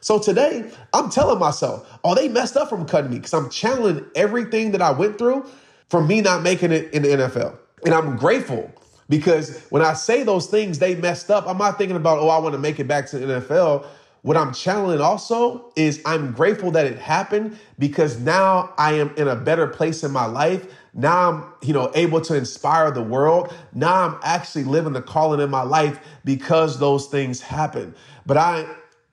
So 0.00 0.18
today, 0.18 0.70
I'm 0.94 1.10
telling 1.10 1.38
myself, 1.38 1.88
oh, 2.04 2.14
they 2.14 2.28
messed 2.28 2.56
up 2.56 2.68
from 2.70 2.86
cutting 2.86 3.10
me 3.10 3.18
because 3.18 3.34
I'm 3.34 3.50
channeling 3.50 4.06
everything 4.16 4.72
that 4.72 4.82
I 4.82 4.92
went 4.92 5.18
through 5.18 5.46
from 5.90 6.08
me 6.08 6.22
not 6.22 6.42
making 6.42 6.72
it 6.72 6.92
in 6.94 7.02
the 7.02 7.08
NFL. 7.10 7.58
And 7.84 7.94
I'm 7.94 8.16
grateful 8.16 8.72
because 9.08 9.60
when 9.70 9.82
I 9.82 9.94
say 9.94 10.22
those 10.24 10.46
things, 10.46 10.78
they 10.78 10.94
messed 10.96 11.30
up. 11.30 11.46
I'm 11.48 11.58
not 11.58 11.78
thinking 11.78 11.96
about, 11.96 12.18
oh, 12.18 12.28
I 12.30 12.38
want 12.38 12.54
to 12.54 12.60
make 12.60 12.80
it 12.80 12.88
back 12.88 13.08
to 13.10 13.18
the 13.18 13.40
NFL. 13.40 13.86
What 14.22 14.36
I'm 14.36 14.54
channeling 14.54 15.00
also 15.00 15.72
is 15.76 16.02
I'm 16.06 16.32
grateful 16.32 16.70
that 16.72 16.86
it 16.86 16.98
happened 16.98 17.58
because 17.78 18.20
now 18.20 18.74
I 18.78 18.94
am 18.94 19.14
in 19.16 19.28
a 19.28 19.36
better 19.36 19.66
place 19.66 20.04
in 20.04 20.12
my 20.12 20.26
life. 20.26 20.66
Now 20.94 21.30
I'm, 21.30 21.44
you 21.62 21.72
know, 21.72 21.90
able 21.94 22.20
to 22.22 22.34
inspire 22.34 22.90
the 22.90 23.02
world. 23.02 23.52
Now 23.74 24.08
I'm 24.08 24.18
actually 24.22 24.64
living 24.64 24.92
the 24.92 25.02
calling 25.02 25.40
in 25.40 25.50
my 25.50 25.62
life 25.62 26.00
because 26.24 26.78
those 26.78 27.06
things 27.06 27.40
happen. 27.40 27.94
But 28.26 28.36
I 28.36 28.66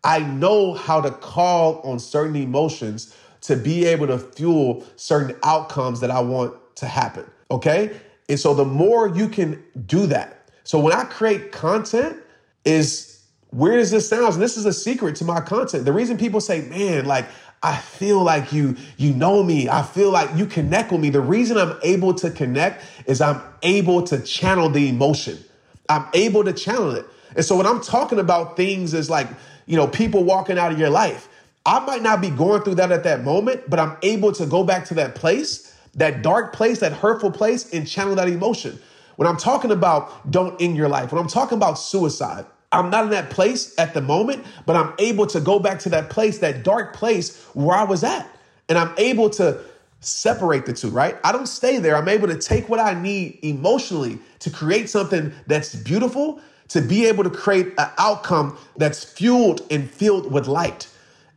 I 0.03 0.19
know 0.19 0.73
how 0.73 1.01
to 1.01 1.11
call 1.11 1.79
on 1.81 1.99
certain 1.99 2.35
emotions 2.35 3.15
to 3.41 3.55
be 3.55 3.85
able 3.85 4.07
to 4.07 4.19
fuel 4.19 4.83
certain 4.95 5.35
outcomes 5.43 5.99
that 5.99 6.11
I 6.11 6.19
want 6.19 6.53
to 6.77 6.87
happen. 6.87 7.25
Okay. 7.51 7.99
And 8.29 8.39
so 8.39 8.53
the 8.53 8.65
more 8.65 9.07
you 9.07 9.27
can 9.27 9.63
do 9.85 10.07
that. 10.07 10.49
So 10.63 10.79
when 10.79 10.93
I 10.93 11.03
create 11.03 11.51
content, 11.51 12.17
is 12.65 13.21
weird 13.51 13.79
as 13.79 13.91
this 13.91 14.09
sounds, 14.09 14.35
and 14.35 14.43
this 14.43 14.57
is 14.57 14.65
a 14.65 14.73
secret 14.73 15.15
to 15.17 15.23
my 15.23 15.39
content. 15.39 15.85
The 15.85 15.93
reason 15.93 16.17
people 16.17 16.41
say, 16.41 16.61
man, 16.67 17.05
like, 17.05 17.25
I 17.63 17.77
feel 17.77 18.21
like 18.21 18.53
you 18.53 18.75
you 18.97 19.13
know 19.13 19.43
me. 19.43 19.69
I 19.69 19.81
feel 19.81 20.11
like 20.11 20.29
you 20.35 20.45
connect 20.45 20.91
with 20.91 21.01
me. 21.01 21.09
The 21.09 21.21
reason 21.21 21.57
I'm 21.57 21.77
able 21.83 22.13
to 22.15 22.29
connect 22.29 22.83
is 23.07 23.21
I'm 23.21 23.41
able 23.63 24.03
to 24.03 24.19
channel 24.21 24.69
the 24.69 24.87
emotion. 24.89 25.39
I'm 25.89 26.05
able 26.13 26.43
to 26.43 26.53
channel 26.53 26.91
it. 26.91 27.05
And 27.35 27.43
so 27.43 27.57
when 27.57 27.65
I'm 27.65 27.81
talking 27.81 28.19
about 28.19 28.55
things 28.55 28.93
as 28.93 29.09
like, 29.09 29.27
you 29.65 29.75
know, 29.75 29.87
people 29.87 30.23
walking 30.23 30.57
out 30.57 30.71
of 30.71 30.79
your 30.79 30.89
life, 30.89 31.27
I 31.65 31.79
might 31.79 32.01
not 32.01 32.21
be 32.21 32.29
going 32.29 32.61
through 32.61 32.75
that 32.75 32.91
at 32.91 33.03
that 33.03 33.23
moment, 33.23 33.69
but 33.69 33.79
I'm 33.79 33.97
able 34.03 34.31
to 34.33 34.45
go 34.45 34.63
back 34.63 34.85
to 34.85 34.93
that 34.95 35.15
place 35.15 35.75
that 35.95 36.21
dark 36.21 36.53
place, 36.53 36.79
that 36.79 36.91
hurtful 36.91 37.31
place, 37.31 37.73
and 37.73 37.87
channel 37.87 38.15
that 38.15 38.29
emotion. 38.29 38.79
When 39.15 39.27
I'm 39.27 39.37
talking 39.37 39.71
about 39.71 40.29
don't 40.29 40.61
end 40.61 40.75
your 40.75 40.89
life, 40.89 41.11
when 41.11 41.21
I'm 41.21 41.29
talking 41.29 41.57
about 41.57 41.75
suicide, 41.75 42.45
I'm 42.75 42.89
not 42.89 43.05
in 43.05 43.09
that 43.11 43.29
place 43.29 43.77
at 43.77 43.93
the 43.93 44.01
moment, 44.01 44.45
but 44.65 44.75
I'm 44.75 44.93
able 44.99 45.27
to 45.27 45.39
go 45.39 45.59
back 45.59 45.79
to 45.79 45.89
that 45.89 46.09
place, 46.09 46.39
that 46.39 46.63
dark 46.63 46.95
place 46.95 47.43
where 47.53 47.75
I 47.75 47.83
was 47.83 48.03
at. 48.03 48.27
And 48.69 48.77
I'm 48.77 48.93
able 48.97 49.29
to 49.31 49.59
separate 49.99 50.65
the 50.65 50.73
two, 50.73 50.89
right? 50.89 51.17
I 51.23 51.31
don't 51.31 51.47
stay 51.47 51.79
there. 51.79 51.95
I'm 51.95 52.07
able 52.07 52.27
to 52.27 52.37
take 52.37 52.69
what 52.69 52.79
I 52.79 52.93
need 52.93 53.39
emotionally 53.41 54.19
to 54.39 54.49
create 54.49 54.89
something 54.89 55.33
that's 55.47 55.75
beautiful, 55.75 56.39
to 56.69 56.81
be 56.81 57.05
able 57.05 57.23
to 57.23 57.29
create 57.29 57.73
an 57.77 57.89
outcome 57.97 58.57
that's 58.77 59.03
fueled 59.03 59.61
and 59.71 59.89
filled 59.89 60.31
with 60.31 60.47
light. 60.47 60.87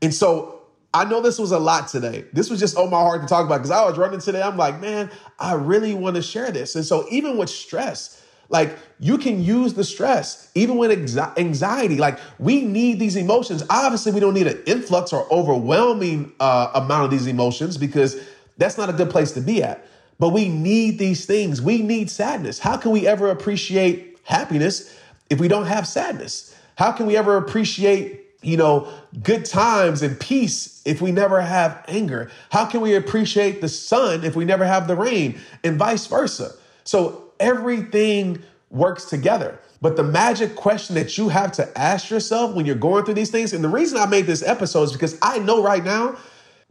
And 0.03 0.13
so 0.13 0.59
I 0.95 1.05
know 1.05 1.21
this 1.21 1.39
was 1.39 1.53
a 1.53 1.59
lot 1.59 1.89
today. 1.89 2.25
This 2.33 2.51
was 2.51 2.61
just 2.61 2.77
on 2.77 2.91
my 2.91 3.01
heart 3.01 3.23
to 3.23 3.29
talk 3.29 3.45
about 3.45 3.59
because 3.59 3.71
I 3.71 3.85
was 3.85 3.99
running 3.99 4.21
today. 4.21 4.43
I'm 4.43 4.57
like, 4.57 4.81
man, 4.81 5.11
I 5.39 5.53
really 5.55 5.95
want 5.95 6.17
to 6.17 6.23
share 6.23 6.51
this. 6.51 6.75
And 6.77 6.85
so, 6.85 7.07
even 7.11 7.37
with 7.37 7.51
stress, 7.51 8.23
like 8.49 8.77
you 8.99 9.19
can 9.19 9.43
use 9.43 9.75
the 9.75 9.85
stress, 9.85 10.51
even 10.55 10.77
with 10.77 10.91
anxiety. 11.37 11.97
Like 11.97 12.19
we 12.39 12.63
need 12.63 12.99
these 12.99 13.17
emotions. 13.17 13.63
Obviously, 13.69 14.13
we 14.13 14.21
don't 14.21 14.35
need 14.35 14.47
an 14.47 14.63
influx 14.67 15.13
or 15.13 15.31
overwhelming 15.33 16.33
uh, 16.41 16.71
amount 16.75 17.05
of 17.05 17.11
these 17.11 17.27
emotions 17.27 17.77
because 17.77 18.21
that's 18.57 18.79
not 18.79 18.89
a 18.89 18.93
good 18.93 19.11
place 19.11 19.33
to 19.33 19.41
be 19.41 19.63
at. 19.63 19.87
But 20.19 20.31
we 20.31 20.49
need 20.49 20.99
these 20.99 21.27
things. 21.27 21.63
We 21.63 21.83
need 21.83 22.11
sadness. 22.11 22.59
How 22.59 22.77
can 22.77 22.91
we 22.91 23.07
ever 23.07 23.31
appreciate 23.31 24.19
happiness 24.25 24.97
if 25.31 25.39
we 25.39 25.47
don't 25.47 25.67
have 25.67 25.87
sadness? 25.87 26.57
How 26.77 26.93
can 26.93 27.07
we 27.07 27.17
ever 27.17 27.37
appreciate 27.37 28.25
you 28.41 28.57
know, 28.57 28.93
good 29.23 29.45
times 29.45 30.03
and 30.03 30.19
peace 30.19 30.81
if 30.85 31.03
we 31.03 31.11
never 31.11 31.41
have 31.41 31.85
anger? 31.89 32.31
How 32.51 32.67
can 32.67 32.81
we 32.81 32.95
appreciate 32.95 33.61
the 33.61 33.69
sun 33.69 34.25
if 34.25 34.37
we 34.37 34.45
never 34.45 34.65
have 34.65 34.87
the 34.87 34.95
rain 34.95 35.39
and 35.65 35.77
vice 35.77 36.07
versa? 36.07 36.53
So 36.85 37.28
everything 37.41 38.43
works 38.71 39.05
together. 39.07 39.59
But 39.81 39.97
the 39.97 40.03
magic 40.03 40.57
question 40.57 40.95
that 40.97 41.17
you 41.17 41.29
have 41.29 41.53
to 41.53 41.79
ask 41.79 42.11
yourself 42.11 42.55
when 42.55 42.67
you're 42.67 42.75
going 42.75 43.05
through 43.05 43.15
these 43.15 43.31
things, 43.31 43.53
and 43.53 43.63
the 43.63 43.69
reason 43.69 43.99
I 43.99 44.07
made 44.07 44.27
this 44.27 44.43
episode 44.43 44.85
is 44.85 44.93
because 44.93 45.17
I 45.23 45.39
know 45.39 45.63
right 45.63 45.85
now 45.85 46.17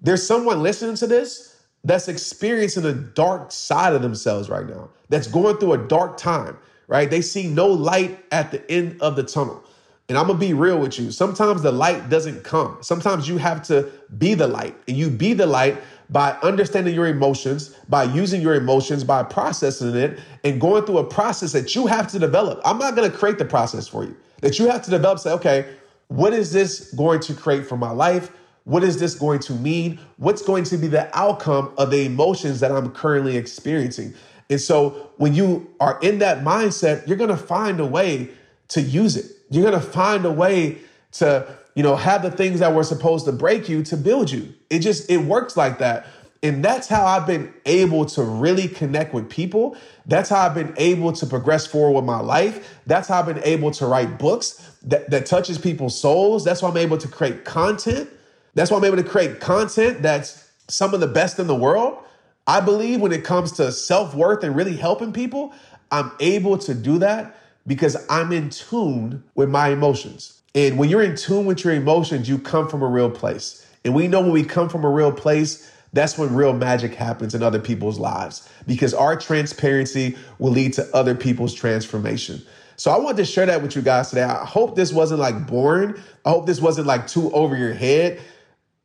There's 0.01 0.25
someone 0.25 0.61
listening 0.61 0.95
to 0.97 1.07
this 1.07 1.55
that's 1.83 2.07
experiencing 2.07 2.85
a 2.85 2.93
dark 2.93 3.51
side 3.51 3.93
of 3.93 4.01
themselves 4.01 4.49
right 4.49 4.67
now, 4.67 4.89
that's 5.09 5.27
going 5.27 5.57
through 5.57 5.73
a 5.73 5.87
dark 5.87 6.17
time, 6.17 6.57
right? 6.87 7.09
They 7.09 7.21
see 7.21 7.47
no 7.47 7.67
light 7.67 8.23
at 8.31 8.51
the 8.51 8.69
end 8.71 9.01
of 9.01 9.15
the 9.15 9.23
tunnel. 9.23 9.63
And 10.09 10.17
I'm 10.17 10.27
gonna 10.27 10.39
be 10.39 10.53
real 10.53 10.79
with 10.79 10.97
you. 10.97 11.11
Sometimes 11.11 11.61
the 11.61 11.71
light 11.71 12.09
doesn't 12.09 12.43
come. 12.43 12.77
Sometimes 12.81 13.27
you 13.27 13.37
have 13.37 13.61
to 13.63 13.91
be 14.17 14.33
the 14.35 14.47
light, 14.47 14.75
and 14.87 14.95
you 14.95 15.09
be 15.09 15.33
the 15.33 15.45
light 15.45 15.77
by 16.09 16.31
understanding 16.43 16.95
your 16.95 17.07
emotions, 17.07 17.75
by 17.89 18.03
using 18.03 18.41
your 18.41 18.55
emotions, 18.55 19.03
by 19.03 19.21
processing 19.23 19.95
it, 19.95 20.19
and 20.45 20.61
going 20.61 20.85
through 20.85 20.99
a 20.99 21.03
process 21.03 21.51
that 21.51 21.75
you 21.75 21.87
have 21.87 22.07
to 22.07 22.19
develop. 22.19 22.61
I'm 22.63 22.77
not 22.77 22.95
gonna 22.95 23.09
create 23.09 23.37
the 23.37 23.45
process 23.45 23.87
for 23.87 24.05
you, 24.05 24.15
that 24.41 24.57
you 24.59 24.69
have 24.69 24.81
to 24.83 24.89
develop. 24.89 25.19
Say, 25.19 25.31
okay, 25.31 25.65
what 26.07 26.33
is 26.33 26.53
this 26.53 26.93
going 26.93 27.19
to 27.21 27.33
create 27.33 27.65
for 27.65 27.75
my 27.75 27.91
life? 27.91 28.31
What 28.63 28.83
is 28.83 28.97
this 28.99 29.13
going 29.15 29.39
to 29.39 29.53
mean? 29.53 29.99
What's 30.15 30.41
going 30.41 30.63
to 30.65 30.77
be 30.77 30.87
the 30.87 31.09
outcome 31.17 31.73
of 31.77 31.91
the 31.91 32.05
emotions 32.05 32.61
that 32.61 32.71
I'm 32.71 32.91
currently 32.91 33.35
experiencing? 33.35 34.13
And 34.49 34.61
so 34.61 35.11
when 35.17 35.33
you 35.33 35.69
are 35.81 35.99
in 36.01 36.19
that 36.19 36.45
mindset, 36.45 37.05
you're 37.07 37.17
gonna 37.17 37.35
find 37.35 37.81
a 37.81 37.85
way 37.85 38.29
to 38.69 38.81
use 38.81 39.17
it. 39.17 39.36
You're 39.49 39.69
going 39.69 39.81
to 39.81 39.87
find 39.87 40.25
a 40.25 40.31
way 40.31 40.79
to, 41.13 41.57
you 41.75 41.83
know, 41.83 41.95
have 41.95 42.21
the 42.21 42.31
things 42.31 42.59
that 42.59 42.73
were 42.73 42.83
supposed 42.83 43.25
to 43.25 43.31
break 43.31 43.69
you 43.69 43.83
to 43.83 43.97
build 43.97 44.31
you. 44.31 44.53
It 44.69 44.79
just 44.79 45.09
it 45.09 45.17
works 45.17 45.55
like 45.55 45.79
that. 45.79 46.07
And 46.43 46.63
that's 46.63 46.87
how 46.87 47.05
I've 47.05 47.25
been 47.25 47.51
able 47.65 48.05
to 48.07 48.23
really 48.23 48.67
connect 48.67 49.13
with 49.13 49.29
people. 49.29 49.75
That's 50.05 50.29
how 50.29 50.41
I've 50.41 50.53
been 50.53 50.73
able 50.77 51.11
to 51.13 51.25
progress 51.25 51.65
forward 51.65 51.95
with 51.95 52.05
my 52.05 52.19
life. 52.19 52.79
That's 52.85 53.07
how 53.07 53.19
I've 53.19 53.25
been 53.25 53.43
able 53.43 53.71
to 53.71 53.87
write 53.87 54.19
books 54.19 54.61
that, 54.83 55.09
that 55.09 55.25
touches 55.25 55.57
people's 55.57 55.99
souls. 55.99 56.45
That's 56.45 56.61
why 56.61 56.69
I'm 56.69 56.77
able 56.77 56.97
to 56.99 57.07
create 57.07 57.43
content. 57.43 58.09
That's 58.53 58.69
why 58.69 58.77
I'm 58.77 58.83
able 58.83 58.97
to 58.97 59.03
create 59.03 59.39
content 59.39 60.01
that's 60.01 60.51
some 60.67 60.93
of 60.93 60.99
the 60.99 61.07
best 61.07 61.39
in 61.39 61.47
the 61.47 61.55
world. 61.55 61.97
I 62.45 62.61
believe 62.61 63.01
when 63.01 63.11
it 63.11 63.23
comes 63.23 63.53
to 63.53 63.71
self 63.71 64.13
worth 64.13 64.43
and 64.43 64.55
really 64.55 64.75
helping 64.75 65.11
people, 65.11 65.53
I'm 65.91 66.11
able 66.19 66.57
to 66.59 66.73
do 66.73 66.99
that 66.99 67.35
because 67.67 67.97
I'm 68.09 68.31
in 68.31 68.49
tune 68.49 69.23
with 69.35 69.49
my 69.49 69.69
emotions. 69.69 70.41
And 70.55 70.77
when 70.77 70.89
you're 70.89 71.03
in 71.03 71.15
tune 71.15 71.45
with 71.45 71.63
your 71.63 71.73
emotions, 71.73 72.27
you 72.27 72.39
come 72.39 72.67
from 72.67 72.81
a 72.81 72.87
real 72.87 73.11
place. 73.11 73.67
And 73.85 73.93
we 73.93 74.07
know 74.07 74.21
when 74.21 74.31
we 74.31 74.43
come 74.43 74.69
from 74.69 74.83
a 74.83 74.89
real 74.89 75.11
place, 75.11 75.71
that's 75.93 76.17
when 76.17 76.33
real 76.33 76.53
magic 76.53 76.95
happens 76.95 77.35
in 77.35 77.43
other 77.43 77.59
people's 77.59 77.99
lives 77.99 78.49
because 78.65 78.93
our 78.93 79.15
transparency 79.15 80.17
will 80.39 80.51
lead 80.51 80.73
to 80.73 80.95
other 80.95 81.15
people's 81.15 81.53
transformation. 81.53 82.41
So 82.75 82.91
I 82.91 82.97
wanted 82.97 83.17
to 83.17 83.25
share 83.25 83.45
that 83.45 83.61
with 83.61 83.75
you 83.75 83.81
guys 83.81 84.09
today. 84.09 84.23
I 84.23 84.45
hope 84.45 84.75
this 84.75 84.93
wasn't 84.93 85.19
like 85.19 85.47
boring. 85.47 85.95
I 86.25 86.29
hope 86.29 86.45
this 86.45 86.61
wasn't 86.61 86.87
like 86.87 87.07
too 87.07 87.31
over 87.31 87.55
your 87.55 87.73
head 87.73 88.19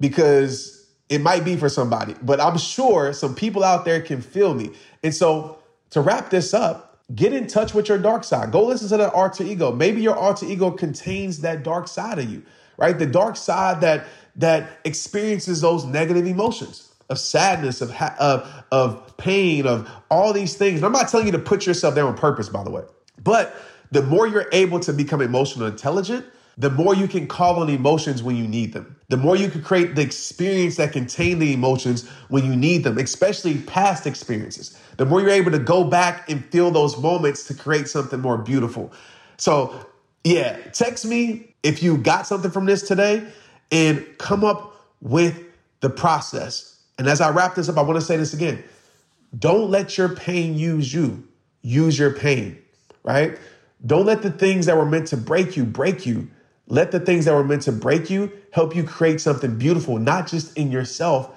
because 0.01 0.90
it 1.09 1.21
might 1.21 1.45
be 1.45 1.57
for 1.57 1.68
somebody, 1.68 2.14
but 2.23 2.40
I'm 2.40 2.57
sure 2.57 3.12
some 3.12 3.35
people 3.35 3.62
out 3.62 3.85
there 3.85 4.01
can 4.01 4.23
feel 4.23 4.55
me. 4.55 4.71
And 5.03 5.14
so 5.14 5.59
to 5.90 6.01
wrap 6.01 6.31
this 6.31 6.55
up, 6.55 6.91
Get 7.14 7.33
in 7.33 7.46
touch 7.46 7.75
with 7.75 7.88
your 7.88 7.98
dark 7.98 8.25
side. 8.25 8.53
Go 8.53 8.64
listen 8.64 8.88
to 8.90 8.96
that 8.98 9.12
alter 9.12 9.44
ego. 9.44 9.72
Maybe 9.72 10.01
your 10.01 10.16
alter 10.16 10.46
ego 10.46 10.70
contains 10.70 11.40
that 11.40 11.62
dark 11.62 11.88
side 11.88 12.18
of 12.18 12.31
you, 12.31 12.42
right? 12.77 12.98
The 12.98 13.07
dark 13.07 13.37
side 13.37 13.81
that 13.81 14.07
that 14.37 14.79
experiences 14.85 15.61
those 15.61 15.85
negative 15.85 16.27
emotions 16.27 16.92
of 17.11 17.18
sadness, 17.18 17.81
of 17.83 17.90
ha- 17.90 18.16
of 18.18 18.64
of 18.70 19.16
pain, 19.16 19.66
of 19.66 19.90
all 20.11 20.33
these 20.33 20.55
things. 20.55 20.77
And 20.77 20.87
I'm 20.87 20.92
not 20.92 21.09
telling 21.09 21.27
you 21.27 21.33
to 21.33 21.38
put 21.38 21.66
yourself 21.66 21.94
there 21.94 22.07
on 22.07 22.16
purpose, 22.16 22.48
by 22.48 22.64
the 22.64 22.70
way. 22.70 22.83
But 23.22 23.55
the 23.90 24.03
more 24.03 24.27
you're 24.27 24.48
able 24.53 24.81
to 24.81 24.92
become 24.92 25.20
emotional 25.20 25.66
intelligent, 25.66 26.25
the 26.59 26.71
more 26.71 26.95
you 26.95 27.09
can 27.09 27.27
call 27.27 27.61
on 27.61 27.69
emotions 27.69 28.23
when 28.23 28.37
you 28.37 28.47
need 28.47 28.73
them. 28.73 28.97
The 29.09 29.17
more 29.17 29.37
you 29.37 29.49
can 29.49 29.62
create 29.62 29.95
the 29.95 30.03
experience 30.03 30.77
that 30.77 30.93
contain 30.93 31.38
the 31.38 31.53
emotions 31.53 32.09
when 32.29 32.45
you 32.45 32.55
need 32.55 32.85
them, 32.85 32.99
especially 32.99 33.59
past 33.59 34.07
experiences. 34.07 34.79
The 34.99 35.07
more 35.07 35.21
you're 35.21 35.31
able 35.31 35.51
to 35.51 35.59
go 35.59 35.85
back 35.85 36.29
and 36.31 36.45
feel 36.47 36.71
those 36.71 36.99
moments 36.99 37.45
to 37.45 37.55
create 37.55 37.88
something 37.88 38.21
more 38.21 38.38
beautiful. 38.38 38.93
So, 39.38 39.75
yeah, 40.25 40.57
text 40.73 41.05
me 41.05 41.55
if 41.62 41.83
you 41.83 41.97
got 41.97 42.27
something 42.27 42.51
from 42.51 42.67
this 42.67 42.83
today 42.83 43.27
and 43.71 44.07
come 44.19 44.45
up 44.45 44.77
with 45.01 45.43
the 45.81 45.91
process. 45.91 46.81
And 46.99 47.09
as 47.09 47.21
I 47.21 47.31
wrap 47.31 47.55
this 47.55 47.69
up, 47.69 47.79
I 47.79 47.83
want 47.83 47.99
to 47.99 48.05
say 48.05 48.17
this 48.17 48.35
again. 48.35 48.62
Don't 49.38 49.71
let 49.71 49.97
your 49.97 50.11
pain 50.11 50.57
use 50.57 50.93
you. 50.93 51.27
Use 51.62 51.99
your 51.99 52.12
pain, 52.12 52.59
right? 53.03 53.38
Don't 53.85 54.07
let 54.07 54.23
the 54.23 54.31
things 54.31 54.67
that 54.67 54.77
were 54.77 54.87
meant 54.87 55.09
to 55.09 55.17
break 55.17 55.57
you 55.57 55.65
break 55.65 56.07
you. 56.07 56.29
Let 56.68 56.90
the 56.90 57.01
things 57.01 57.25
that 57.25 57.35
were 57.35 57.44
meant 57.44 57.62
to 57.62 57.72
break 57.72 58.09
you 58.09 58.33
help 58.53 58.77
you 58.77 58.85
create 58.85 59.20
something 59.20 59.57
beautiful, 59.59 59.98
not 59.98 60.27
just 60.27 60.57
in 60.57 60.70
yourself, 60.70 61.31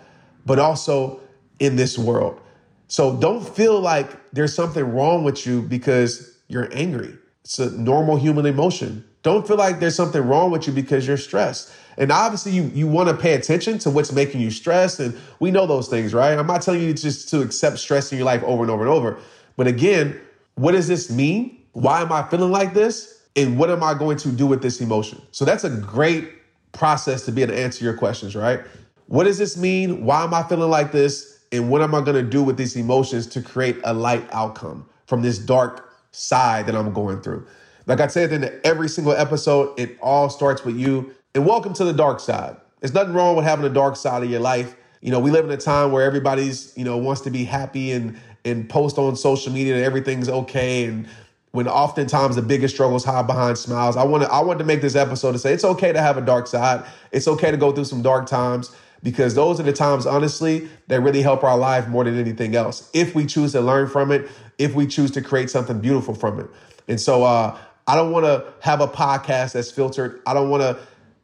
but 0.46 0.60
also 0.60 1.20
in 1.60 1.76
this 1.76 1.98
world. 1.98 2.40
So 2.88 3.16
don't 3.18 3.48
feel 3.48 3.80
like 3.80 4.32
there's 4.32 4.54
something 4.54 4.84
wrong 4.84 5.24
with 5.24 5.46
you 5.46 5.62
because 5.62 6.38
you're 6.48 6.70
angry. 6.72 7.18
It's 7.44 7.60
a 7.60 7.72
normal 7.72 8.18
human 8.18 8.46
emotion. 8.46 9.04
Don't 9.24 9.48
feel 9.48 9.58
like 9.58 9.80
there's 9.80 9.96
something 9.96 10.22
wrong 10.22 10.52
with 10.52 10.68
you 10.68 10.74
because 10.74 11.08
you're 11.08 11.18
stressed. 11.18 11.72
And 11.98 12.12
obviously, 12.12 12.52
you, 12.52 12.64
you 12.74 12.88
want 12.88 13.10
to 13.10 13.16
pay 13.16 13.34
attention 13.34 13.80
to 13.80 13.90
what's 13.90 14.12
making 14.12 14.42
you 14.42 14.52
stressed. 14.52 15.00
And 15.00 15.18
we 15.40 15.50
know 15.50 15.66
those 15.66 15.88
things, 15.88 16.14
right? 16.14 16.38
I'm 16.38 16.46
not 16.46 16.62
telling 16.62 16.82
you 16.82 16.94
just 16.94 17.30
to 17.30 17.42
accept 17.42 17.80
stress 17.80 18.12
in 18.12 18.18
your 18.18 18.26
life 18.26 18.44
over 18.44 18.62
and 18.62 18.72
over 18.72 18.84
and 18.84 18.92
over. 18.92 19.18
But 19.58 19.68
again, 19.68 20.20
what 20.56 20.74
does 20.74 20.88
this 20.88 21.10
mean? 21.10 21.64
Why 21.72 22.02
am 22.02 22.12
I 22.12 22.24
feeling 22.30 22.52
like 22.52 22.74
this? 22.74 23.15
And 23.36 23.58
what 23.58 23.70
am 23.70 23.84
I 23.84 23.94
going 23.94 24.18
to 24.18 24.32
do 24.32 24.48
with 24.48 24.62
this 24.62 24.82
emotion? 24.82 25.22
So 25.32 25.46
that's 25.46 25.64
a 25.64 25.70
great 25.70 26.32
process 26.72 27.26
to 27.26 27.32
be 27.32 27.42
able 27.42 27.54
to 27.54 27.60
answer 27.60 27.84
your 27.84 27.96
questions, 27.96 28.36
right? 28.36 28.62
What 29.08 29.26
does 29.26 29.38
this 29.38 29.58
mean? 29.58 30.06
Why 30.06 30.24
am 30.24 30.34
I 30.34 30.44
feeling 30.44 30.70
like 30.70 30.92
this? 30.92 31.40
And 31.52 31.70
what 31.70 31.82
am 31.82 31.94
I 31.94 32.02
going 32.02 32.16
to 32.16 32.30
do 32.30 32.44
with 32.44 32.58
these 32.58 32.76
emotions 32.76 33.28
to 33.28 33.42
create 33.42 33.78
a 33.84 33.94
light 33.94 34.28
outcome 34.32 34.88
from 35.06 35.22
this 35.22 35.38
dark 35.38 35.90
side 36.12 36.66
that 36.68 36.76
I'm 36.76 36.92
going 36.94 37.22
through? 37.22 37.46
Like 37.86 38.00
I 38.00 38.08
said 38.08 38.32
in 38.32 38.60
every 38.64 38.90
single 38.90 39.14
episode, 39.14 39.80
it 39.80 39.98
all 40.02 40.30
starts 40.30 40.64
with 40.66 40.76
you. 40.76 41.14
And 41.36 41.46
welcome 41.46 41.74
to 41.74 41.84
the 41.84 41.94
dark 41.94 42.20
side. 42.20 42.58
There's 42.80 42.94
nothing 42.94 43.14
wrong 43.14 43.36
with 43.36 43.46
having 43.46 43.66
a 43.66 43.70
dark 43.70 43.96
side 43.96 44.24
of 44.24 44.30
your 44.30 44.40
life. 44.40 44.76
You 45.02 45.12
know, 45.12 45.20
we 45.20 45.30
live 45.30 45.46
in 45.46 45.52
a 45.52 45.58
time 45.58 45.92
where 45.92 46.04
everybody's, 46.04 46.76
you 46.76 46.84
know, 46.84 46.98
wants 46.98 47.22
to 47.22 47.30
be 47.30 47.44
happy 47.44 47.92
and 47.92 48.20
and 48.44 48.70
post 48.70 49.00
on 49.00 49.16
social 49.16 49.52
media 49.52 49.76
that 49.76 49.84
everything's 49.84 50.30
okay 50.30 50.86
and 50.86 51.08
when 51.56 51.70
oftentimes 51.70 52.36
the 52.36 52.42
biggest 52.42 52.76
struggles 52.76 53.06
hide 53.06 53.26
behind 53.26 53.58
smiles. 53.58 53.96
I 53.96 54.04
want 54.04 54.24
to 54.24 54.32
I 54.32 54.42
want 54.42 54.60
to 54.60 54.66
make 54.66 54.82
this 54.82 54.96
episode 54.96 55.32
to 55.32 55.40
say 55.40 55.54
it's 55.54 55.64
okay 55.64 55.94
to 55.94 56.02
have 56.02 56.18
a 56.18 56.22
dark 56.22 56.48
side. 56.48 56.86
It's 57.14 57.30
okay 57.30 57.50
to 57.50 57.56
go 57.58 57.72
through 57.72 57.86
some 57.86 58.02
dark 58.02 58.28
times 58.28 58.76
because 59.02 59.36
those 59.36 59.58
are 59.60 59.64
the 59.64 59.72
times 59.72 60.06
honestly 60.06 60.68
that 60.88 61.00
really 61.00 61.22
help 61.22 61.44
our 61.46 61.58
life 61.58 61.88
more 61.88 62.04
than 62.04 62.20
anything 62.20 62.56
else. 62.56 62.90
If 62.94 63.16
we 63.16 63.26
choose 63.26 63.54
to 63.54 63.62
learn 63.62 63.88
from 63.88 64.12
it, 64.12 64.30
if 64.58 64.76
we 64.76 64.86
choose 64.86 65.12
to 65.12 65.22
create 65.22 65.50
something 65.50 65.80
beautiful 65.80 66.14
from 66.14 66.42
it. 66.42 66.48
And 66.90 67.00
so 67.00 67.24
uh 67.24 67.58
I 67.88 67.96
don't 67.96 68.12
want 68.12 68.26
to 68.26 68.52
have 68.62 68.82
a 68.82 68.88
podcast 68.88 69.54
that's 69.54 69.72
filtered. 69.72 70.22
I 70.28 70.34
don't 70.34 70.50
want 70.50 70.64
to 70.64 70.78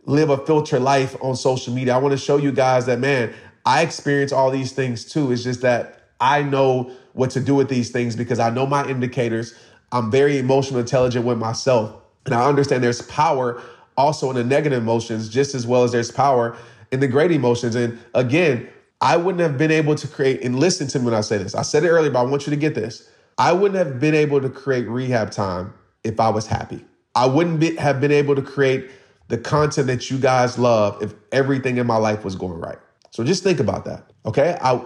live 0.05 0.29
a 0.29 0.37
filtered 0.37 0.81
life 0.81 1.15
on 1.21 1.35
social 1.35 1.73
media. 1.73 1.93
I 1.93 1.97
want 1.97 2.13
to 2.13 2.17
show 2.17 2.37
you 2.37 2.53
guys 2.53 2.85
that 2.85 2.99
man, 2.99 3.33
I 3.65 3.81
experience 3.81 4.31
all 4.31 4.49
these 4.49 4.71
things 4.71 5.03
too. 5.03 5.33
It's 5.33 5.43
just 5.43 5.61
that 5.61 6.01
I 6.21 6.43
know 6.43 6.91
what 7.13 7.31
to 7.31 7.41
do 7.41 7.55
with 7.55 7.67
these 7.67 7.89
things 7.89 8.15
because 8.15 8.39
I 8.39 8.49
know 8.49 8.65
my 8.65 8.87
indicators. 8.87 9.55
I'm 9.91 10.11
very 10.11 10.37
emotional 10.37 10.79
intelligent 10.79 11.25
with 11.25 11.37
myself. 11.37 11.95
And 12.25 12.35
I 12.35 12.47
understand 12.47 12.83
there's 12.83 13.01
power 13.03 13.61
also 13.97 14.29
in 14.29 14.35
the 14.35 14.43
negative 14.43 14.81
emotions, 14.81 15.29
just 15.29 15.55
as 15.55 15.67
well 15.67 15.83
as 15.83 15.91
there's 15.91 16.11
power 16.11 16.57
in 16.91 16.99
the 16.99 17.07
great 17.07 17.31
emotions. 17.31 17.75
And 17.75 17.99
again, 18.13 18.69
I 19.01 19.17
wouldn't 19.17 19.41
have 19.41 19.57
been 19.57 19.71
able 19.71 19.95
to 19.95 20.07
create, 20.07 20.43
and 20.43 20.59
listen 20.59 20.87
to 20.87 20.99
me 20.99 21.05
when 21.05 21.13
I 21.13 21.21
say 21.21 21.37
this. 21.37 21.55
I 21.55 21.63
said 21.63 21.83
it 21.83 21.89
earlier, 21.89 22.11
but 22.11 22.19
I 22.19 22.23
want 22.23 22.45
you 22.45 22.51
to 22.51 22.57
get 22.57 22.75
this. 22.75 23.09
I 23.37 23.51
wouldn't 23.51 23.77
have 23.77 23.99
been 23.99 24.13
able 24.13 24.39
to 24.41 24.49
create 24.49 24.87
rehab 24.87 25.31
time 25.31 25.73
if 26.03 26.19
I 26.19 26.29
was 26.29 26.45
happy. 26.45 26.85
I 27.15 27.25
wouldn't 27.25 27.59
be, 27.59 27.75
have 27.77 27.99
been 27.99 28.11
able 28.11 28.35
to 28.35 28.41
create 28.41 28.89
the 29.27 29.37
content 29.37 29.87
that 29.87 30.11
you 30.11 30.17
guys 30.17 30.59
love 30.59 31.01
if 31.01 31.13
everything 31.31 31.77
in 31.77 31.87
my 31.87 31.97
life 31.97 32.23
was 32.23 32.35
going 32.35 32.59
right. 32.59 32.77
So 33.09 33.23
just 33.23 33.43
think 33.43 33.59
about 33.59 33.85
that. 33.85 34.11
Okay. 34.25 34.57
I, 34.61 34.79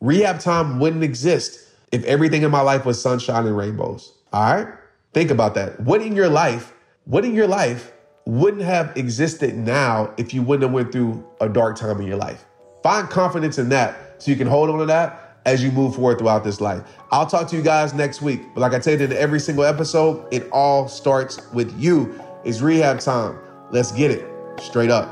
rehab 0.00 0.40
time 0.40 0.78
wouldn't 0.78 1.04
exist 1.04 1.68
if 1.92 2.04
everything 2.04 2.42
in 2.42 2.50
my 2.50 2.60
life 2.60 2.84
was 2.86 3.00
sunshine 3.00 3.46
and 3.46 3.56
rainbows. 3.56 4.14
All 4.32 4.54
right? 4.54 4.74
Think 5.12 5.30
about 5.30 5.54
that. 5.54 5.80
What 5.80 6.02
in 6.02 6.14
your 6.14 6.28
life, 6.28 6.74
what 7.04 7.24
in 7.24 7.34
your 7.34 7.46
life 7.46 7.92
wouldn't 8.26 8.62
have 8.62 8.96
existed 8.96 9.56
now 9.56 10.12
if 10.18 10.34
you 10.34 10.42
wouldn't 10.42 10.64
have 10.64 10.72
went 10.72 10.92
through 10.92 11.26
a 11.40 11.48
dark 11.48 11.76
time 11.76 12.00
in 12.00 12.06
your 12.06 12.16
life? 12.16 12.44
Find 12.82 13.08
confidence 13.08 13.58
in 13.58 13.68
that 13.70 14.22
so 14.22 14.30
you 14.30 14.36
can 14.36 14.46
hold 14.46 14.70
on 14.70 14.78
to 14.78 14.86
that 14.86 15.40
as 15.46 15.62
you 15.64 15.70
move 15.70 15.94
forward 15.94 16.18
throughout 16.18 16.44
this 16.44 16.60
life. 16.60 16.82
I'll 17.10 17.26
talk 17.26 17.48
to 17.48 17.56
you 17.56 17.62
guys 17.62 17.94
next 17.94 18.20
week. 18.20 18.42
But 18.54 18.60
like 18.60 18.74
I 18.74 18.80
said 18.80 19.00
in 19.00 19.12
every 19.12 19.40
single 19.40 19.64
episode, 19.64 20.26
it 20.32 20.48
all 20.52 20.88
starts 20.88 21.50
with 21.52 21.74
you. 21.80 22.20
It's 22.44 22.60
rehab 22.60 23.00
time. 23.00 23.38
Let's 23.70 23.92
get 23.92 24.10
it. 24.10 24.28
Straight 24.60 24.90
up. 24.90 25.08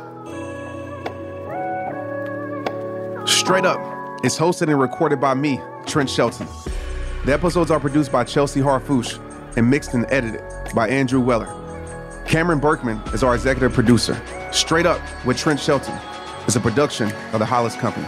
Straight 3.27 3.65
up. 3.65 3.81
It's 4.23 4.39
hosted 4.39 4.69
and 4.69 4.81
recorded 4.81 5.21
by 5.21 5.35
me, 5.35 5.61
Trent 5.87 6.11
Shelton. 6.11 6.47
The 7.27 7.33
episodes 7.33 7.73
are 7.73 7.81
produced 7.81 8.13
by 8.13 8.23
Chelsea 8.23 8.61
Harfouche 8.61 9.19
and 9.57 9.69
mixed 9.69 9.95
and 9.95 10.07
edited 10.11 10.45
by 10.77 10.89
Andrew 10.89 11.21
Weller. 11.21 11.49
Cameron 12.25 12.61
Berkman 12.61 12.99
is 13.13 13.25
our 13.25 13.35
executive 13.35 13.73
producer. 13.73 14.17
Straight 14.53 14.87
up 14.87 15.01
with 15.25 15.37
Trent 15.37 15.59
Shelton. 15.59 15.99
is 16.47 16.55
a 16.55 16.61
production 16.61 17.11
of 17.33 17.41
the 17.41 17.45
Hollis 17.45 17.75
Company. 17.75 18.07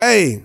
Hey, 0.00 0.44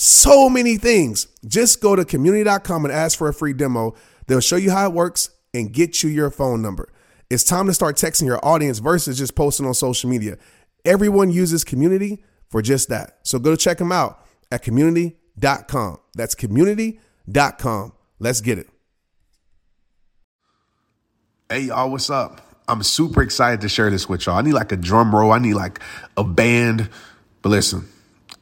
so 0.00 0.48
many 0.48 0.76
things. 0.76 1.26
Just 1.46 1.80
go 1.82 1.94
to 1.94 2.04
community.com 2.04 2.84
and 2.84 2.92
ask 2.92 3.18
for 3.18 3.28
a 3.28 3.34
free 3.34 3.52
demo. 3.52 3.94
They'll 4.26 4.40
show 4.40 4.56
you 4.56 4.70
how 4.70 4.86
it 4.86 4.94
works 4.94 5.30
and 5.52 5.72
get 5.72 6.02
you 6.02 6.08
your 6.08 6.30
phone 6.30 6.62
number. 6.62 6.90
It's 7.28 7.44
time 7.44 7.66
to 7.66 7.74
start 7.74 7.96
texting 7.96 8.26
your 8.26 8.44
audience 8.44 8.78
versus 8.78 9.18
just 9.18 9.34
posting 9.34 9.66
on 9.66 9.74
social 9.74 10.08
media. 10.08 10.38
Everyone 10.84 11.30
uses 11.30 11.64
community 11.64 12.24
for 12.48 12.62
just 12.62 12.88
that. 12.88 13.18
So 13.24 13.38
go 13.38 13.54
check 13.56 13.78
them 13.78 13.92
out 13.92 14.24
at 14.50 14.62
community.com. 14.62 15.98
That's 16.14 16.34
community.com. 16.34 17.92
Let's 18.18 18.40
get 18.40 18.58
it. 18.58 18.68
Hey, 21.50 21.62
y'all, 21.62 21.90
what's 21.90 22.08
up? 22.08 22.40
I'm 22.68 22.82
super 22.82 23.22
excited 23.22 23.60
to 23.62 23.68
share 23.68 23.90
this 23.90 24.08
with 24.08 24.26
y'all. 24.26 24.36
I 24.36 24.42
need 24.42 24.52
like 24.52 24.72
a 24.72 24.76
drum 24.76 25.14
roll, 25.14 25.32
I 25.32 25.40
need 25.40 25.54
like 25.54 25.80
a 26.16 26.24
band. 26.24 26.88
But 27.42 27.50
listen, 27.50 27.88